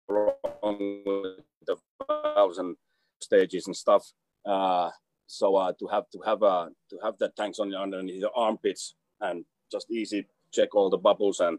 wrong 0.07 1.01
with 1.05 1.43
the 1.65 1.75
valves 2.07 2.57
and 2.57 2.77
stages 3.21 3.67
and 3.67 3.75
stuff. 3.75 4.11
Uh, 4.45 4.89
so 5.31 5.55
uh, 5.55 5.71
to 5.79 5.87
have 5.87 6.09
to 6.11 6.19
have 6.25 6.43
uh, 6.43 6.67
to 6.89 6.97
have 7.03 7.17
the 7.17 7.29
tanks 7.29 7.59
on 7.59 7.73
underneath 7.73 8.21
the 8.21 8.31
armpits 8.35 8.95
and 9.21 9.45
just 9.71 9.89
easy 9.89 10.27
check 10.51 10.75
all 10.75 10.89
the 10.89 10.97
bubbles 10.97 11.39
and 11.39 11.57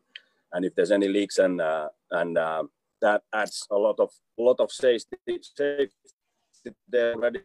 and 0.52 0.64
if 0.64 0.74
there's 0.74 0.90
any 0.90 1.08
leaks 1.08 1.38
and 1.38 1.60
uh, 1.60 1.88
and 2.10 2.36
uh, 2.36 2.62
that 3.00 3.22
adds 3.32 3.66
a 3.70 3.76
lot 3.76 3.98
of 3.98 4.10
a 4.38 4.42
lot 4.42 4.60
of 4.60 4.70
safety 4.70 5.16
safety 5.56 5.92
there 6.88 7.14
already. 7.14 7.40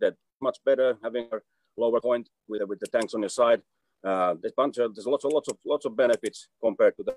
That 0.00 0.16
much 0.40 0.58
better 0.64 0.98
having 1.02 1.28
a 1.32 1.38
lower 1.76 2.00
point 2.00 2.28
with 2.48 2.62
with 2.68 2.80
the 2.80 2.86
tanks 2.86 3.14
on 3.14 3.22
your 3.22 3.30
side. 3.30 3.62
Uh, 4.04 4.34
there's 4.40 4.52
bunch 4.52 4.78
of 4.78 4.94
there's 4.94 5.06
lots 5.06 5.24
of 5.24 5.32
lots 5.32 5.48
of 5.48 5.56
lots 5.64 5.84
of 5.86 5.96
benefits 5.96 6.48
compared 6.60 6.96
to 6.96 7.02
the 7.04 7.14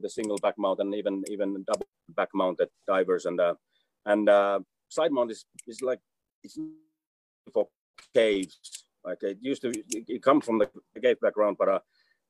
the 0.00 0.10
single 0.10 0.38
back 0.38 0.54
mount 0.58 0.80
and 0.80 0.94
even 0.94 1.22
even 1.28 1.64
double 1.64 1.86
back 2.16 2.28
mounted 2.34 2.68
divers 2.86 3.26
and 3.26 3.40
uh, 3.40 3.54
and 4.06 4.28
uh, 4.28 4.58
side 4.88 5.12
mount 5.12 5.30
is 5.30 5.44
is 5.66 5.80
like 5.82 6.00
it's 6.42 6.58
for 7.52 7.68
caves. 8.14 8.84
Like 9.04 9.22
it 9.22 9.38
used 9.40 9.62
to, 9.62 9.72
it, 9.90 10.22
comes 10.22 10.44
from 10.44 10.58
the 10.58 10.70
cave 11.00 11.20
background, 11.20 11.56
but 11.58 11.68
uh, 11.68 11.78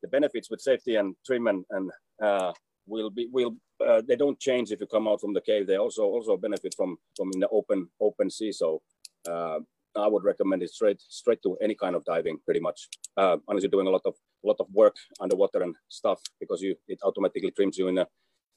the 0.01 0.09
benefits 0.09 0.51
with 0.51 0.61
safety 0.61 0.97
and 0.97 1.15
trim 1.25 1.47
and, 1.47 1.65
and 1.71 1.91
uh, 2.23 2.53
will 2.87 3.11
be 3.11 3.29
will 3.31 3.57
uh, 3.87 4.03
they 4.07 4.17
don't 4.17 4.39
change 4.41 4.73
if 4.73 4.81
you 4.81 4.87
come 4.87 5.07
out 5.07 5.21
from 5.21 5.35
the 5.35 5.41
cave. 5.41 5.67
They 5.67 5.77
also 5.77 6.05
also 6.05 6.37
benefit 6.37 6.75
from 6.77 6.97
from 7.17 7.31
in 7.35 7.41
the 7.41 7.49
open 7.49 7.89
open 8.01 8.31
sea. 8.31 8.53
So 8.53 8.83
uh, 9.29 9.59
I 9.97 10.09
would 10.09 10.25
recommend 10.25 10.63
it 10.63 10.71
straight 10.71 11.01
straight 11.01 11.43
to 11.43 11.57
any 11.61 11.75
kind 11.75 11.95
of 11.95 12.05
diving, 12.05 12.39
pretty 12.45 12.61
much, 12.61 12.89
uh, 13.17 13.37
unless 13.49 13.63
you're 13.63 13.71
doing 13.71 13.87
a 13.87 13.91
lot 13.91 14.03
of 14.07 14.15
lot 14.43 14.57
of 14.59 14.67
work 14.73 14.97
underwater 15.21 15.63
and 15.63 15.75
stuff, 15.89 16.21
because 16.41 16.63
you 16.63 16.75
it 16.89 16.99
automatically 17.03 17.51
trims 17.51 17.79
you 17.79 17.89
in 17.89 17.99
a 17.99 18.07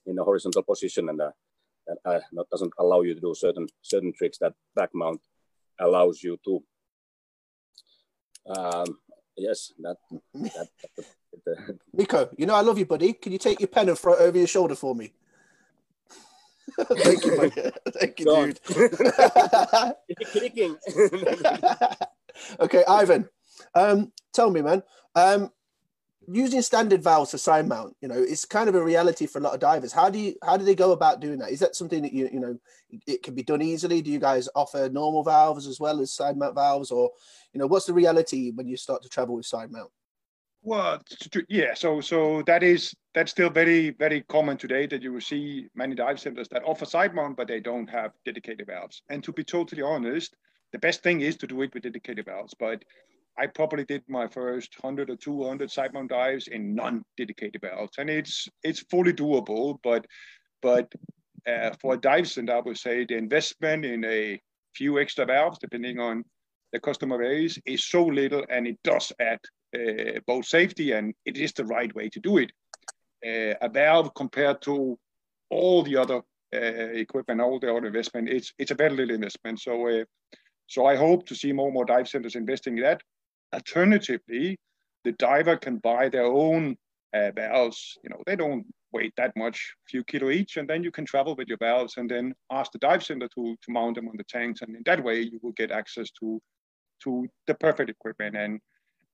in 0.06 0.18
a 0.20 0.24
horizontal 0.24 0.64
position 0.64 1.10
and 1.10 1.22
uh, 1.22 1.32
uh, 2.06 2.20
doesn't 2.52 2.74
allow 2.80 3.02
you 3.02 3.14
to 3.14 3.22
do 3.22 3.34
certain 3.36 3.68
certain 3.82 4.14
tricks 4.14 4.38
that 4.40 4.54
back 4.76 4.90
mount 4.94 5.22
allows 5.80 6.22
you 6.24 6.38
to. 6.46 6.64
Um, 8.48 9.00
yes, 9.38 9.74
that. 9.80 9.98
that, 10.34 10.68
that 11.46 11.80
Mikko, 11.94 12.30
you 12.38 12.46
know 12.46 12.56
I 12.56 12.62
love 12.62 12.78
you, 12.78 12.86
buddy. 12.86 13.14
Can 13.14 13.32
you 13.32 13.38
take 13.38 13.60
your 13.60 13.68
pen 13.68 13.90
and 13.90 13.98
throw 13.98 14.14
it 14.14 14.22
over 14.22 14.38
your 14.38 14.48
shoulder 14.48 14.76
for 14.76 14.96
me? 14.96 15.14
Thank 16.80 17.26
you, 17.26 17.38
mate. 17.38 17.54
Thank 17.92 18.20
you, 18.20 18.26
Go 18.26 18.46
dude. 18.46 18.60
Clicking. 20.32 20.78
okay, 22.60 22.84
Ivan. 22.88 23.30
Um, 23.74 24.12
tell 24.34 24.52
me, 24.52 24.62
man. 24.62 24.84
Um, 25.16 25.52
using 26.28 26.62
standard 26.62 27.04
valves 27.04 27.32
for 27.32 27.38
side 27.38 27.68
mount, 27.68 27.96
you 28.02 28.08
know, 28.08 28.18
it's 28.18 28.46
kind 28.46 28.70
of 28.70 28.76
a 28.76 28.84
reality 28.84 29.26
for 29.26 29.40
a 29.40 29.42
lot 29.42 29.54
of 29.54 29.60
divers. 29.60 29.92
How 29.92 30.10
do 30.10 30.20
you 30.20 30.36
how 30.44 30.58
do 30.58 30.66
they 30.66 30.76
go 30.76 30.92
about 30.92 31.20
doing 31.20 31.40
that? 31.40 31.52
Is 31.52 31.60
that 31.60 31.76
something 31.76 32.02
that 32.04 32.14
you 32.14 32.30
you 32.32 32.40
know 32.40 32.58
it 33.08 33.24
can 33.24 33.36
be 33.36 33.44
done 33.44 33.62
easily? 33.62 34.02
Do 34.02 34.12
you 34.12 34.20
guys 34.20 34.50
offer 34.56 34.90
normal 34.90 35.24
valves 35.24 35.68
as 35.68 35.80
well 35.80 36.00
as 36.02 36.14
side 36.14 36.38
mount 36.38 36.56
valves, 36.56 36.92
or 36.92 37.12
you 37.54 37.60
know, 37.60 37.68
what's 37.68 37.86
the 37.86 37.94
reality 37.94 38.52
when 38.52 38.68
you 38.68 38.78
start 38.78 39.02
to 39.04 39.10
travel 39.10 39.36
with 39.36 39.46
side 39.46 39.72
mount? 39.72 39.90
Well, 40.62 41.00
yeah. 41.48 41.76
So, 41.76 42.02
so 42.02 42.42
that 42.48 42.64
is 42.64 42.94
that's 43.14 43.32
still 43.32 43.52
very, 43.52 43.92
very 43.92 44.22
common 44.24 44.58
today 44.58 44.88
that 44.88 45.04
you 45.04 45.14
will 45.14 45.22
see 45.22 45.68
many 45.76 45.94
dive 45.94 46.20
centers 46.20 46.48
that 46.50 46.64
offer 46.66 46.86
side 46.86 47.14
mount, 47.14 47.38
but 47.38 47.48
they 47.48 47.60
don't 47.60 47.88
have 47.88 48.14
dedicated 48.26 48.66
valves. 48.66 49.04
And 49.10 49.24
to 49.24 49.32
be 49.32 49.44
totally 49.44 49.84
honest, 49.84 50.36
the 50.74 50.80
best 50.80 51.04
thing 51.04 51.22
is 51.22 51.38
to 51.38 51.48
do 51.48 51.62
it 51.62 51.74
with 51.74 51.84
dedicated 51.84 52.26
valves. 52.26 52.56
But 52.60 52.84
I 53.38 53.48
probably 53.48 53.84
did 53.84 54.04
my 54.08 54.28
first 54.28 54.76
100 54.82 55.10
or 55.10 55.16
200 55.16 55.70
side 55.70 55.94
mount 55.94 56.10
dives 56.10 56.48
in 56.48 56.74
non-dedicated 56.74 57.62
valves, 57.62 57.98
and 57.98 58.10
it's 58.10 58.48
it's 58.64 58.82
fully 58.90 59.14
doable. 59.14 59.78
But 59.84 60.06
but 60.62 60.92
uh, 61.48 61.72
for 61.82 61.94
a 61.94 61.98
dive 61.98 62.28
center, 62.30 62.54
I 62.54 62.62
would 62.62 62.78
say 62.78 63.06
the 63.06 63.18
investment 63.18 63.86
in 63.86 64.06
a 64.06 64.40
few 64.76 65.00
extra 65.00 65.26
valves, 65.26 65.60
depending 65.60 66.00
on 66.00 66.24
the 66.72 66.80
customer 66.80 67.18
base, 67.18 67.60
is 67.66 67.86
so 67.86 68.06
little, 68.06 68.44
and 68.50 68.68
it 68.68 68.78
does 68.84 69.12
add 69.20 69.40
uh, 69.76 70.20
both 70.26 70.46
safety 70.46 70.94
and 70.94 71.14
it 71.26 71.38
is 71.38 71.54
the 71.54 71.66
right 71.66 71.94
way 71.96 72.10
to 72.10 72.20
do 72.20 72.38
it. 72.38 72.52
Uh, 73.26 73.56
a 73.62 73.70
valve 73.70 74.14
compared 74.16 74.62
to 74.62 74.98
all 75.50 75.84
the 75.84 75.98
other 75.98 76.22
uh, 76.54 76.58
equipment, 76.58 77.42
all 77.42 77.60
the 77.60 77.74
other 77.74 77.88
investment, 77.88 78.30
it's 78.30 78.54
it's 78.58 78.72
a 78.72 78.76
very 78.76 78.96
little 78.96 79.16
investment. 79.16 79.60
So 79.60 79.88
uh, 79.88 80.06
so 80.68 80.86
I 80.86 80.96
hope 80.96 81.26
to 81.28 81.36
see 81.36 81.52
more 81.52 81.68
and 81.68 81.74
more 81.74 81.86
dive 81.86 82.08
centers 82.08 82.36
investing 82.36 82.78
in 82.78 82.84
that. 82.84 83.02
Alternatively, 83.56 84.58
the 85.06 85.14
diver 85.14 85.56
can 85.56 85.78
buy 85.78 86.10
their 86.10 86.26
own 86.26 86.76
uh, 87.14 87.32
valves. 87.32 87.98
You 88.04 88.10
know, 88.10 88.22
they 88.26 88.36
don't 88.36 88.66
weigh 88.92 89.12
that 89.16 89.34
much, 89.38 89.58
few 89.90 90.04
kilo 90.04 90.30
each, 90.30 90.58
and 90.58 90.68
then 90.70 90.84
you 90.84 90.92
can 90.92 91.06
travel 91.06 91.36
with 91.36 91.48
your 91.48 91.58
valves 91.58 91.96
and 91.98 92.10
then 92.10 92.34
ask 92.52 92.72
the 92.72 92.80
dive 92.80 93.04
center 93.04 93.30
to 93.36 93.56
to 93.64 93.72
mount 93.72 93.96
them 93.96 94.10
on 94.10 94.18
the 94.18 94.26
tanks, 94.26 94.62
and 94.62 94.76
in 94.76 94.84
that 94.86 95.04
way 95.04 95.22
you 95.22 95.40
will 95.42 95.54
get 95.54 95.72
access 95.72 96.10
to 96.20 96.42
to 97.04 97.28
the 97.48 97.56
perfect 97.56 97.90
equipment. 97.90 98.36
And 98.36 98.60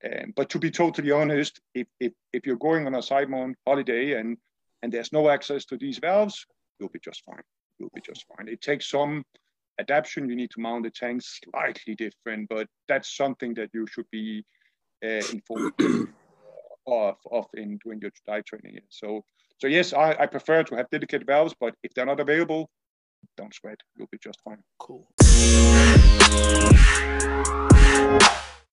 um, 0.06 0.34
but 0.36 0.50
to 0.50 0.60
be 0.60 0.72
totally 0.72 1.12
honest, 1.12 1.62
if, 1.76 1.88
if 2.00 2.14
if 2.34 2.46
you're 2.46 2.68
going 2.68 2.88
on 2.88 2.96
a 2.96 3.02
side 3.02 3.30
mount 3.30 3.56
holiday 3.68 4.06
and 4.20 4.38
and 4.82 4.92
there's 4.92 5.14
no 5.14 5.30
access 5.30 5.66
to 5.66 5.78
these 5.78 6.00
valves, 6.00 6.46
you'll 6.80 6.90
be 6.98 7.06
just 7.10 7.24
fine. 7.26 7.46
You'll 7.78 7.94
be 7.94 8.02
just 8.02 8.26
fine. 8.32 8.48
It 8.48 8.62
takes 8.62 8.90
some 8.90 9.24
adaptation. 9.80 10.30
You 10.30 10.36
need 10.36 10.52
to 10.52 10.60
mount 10.60 10.84
the 10.84 10.92
tanks 10.92 11.40
slightly 11.44 11.96
different, 11.96 12.50
but 12.50 12.68
that's 12.88 13.16
something 13.16 13.54
that 13.56 13.70
you 13.74 13.86
should 13.88 14.10
be 14.12 14.46
uh, 15.04 15.22
informed 15.32 15.74
of, 16.88 17.16
of 17.32 17.46
in 17.56 17.78
doing 17.84 18.00
your 18.02 18.12
dive 18.28 18.46
training. 18.46 18.80
So, 18.90 19.24
so 19.60 19.68
yes, 19.68 19.94
I, 19.94 20.16
I 20.20 20.26
prefer 20.26 20.64
to 20.64 20.76
have 20.76 20.90
dedicated 20.90 21.28
valves, 21.28 21.56
but 21.60 21.76
if 21.84 21.94
they're 21.94 22.06
not 22.06 22.20
available, 22.20 22.70
don't 23.38 23.54
sweat. 23.54 23.78
You'll 23.96 24.10
be 24.12 24.18
just 24.22 24.40
fine. 24.44 24.58
Cool. 24.80 25.08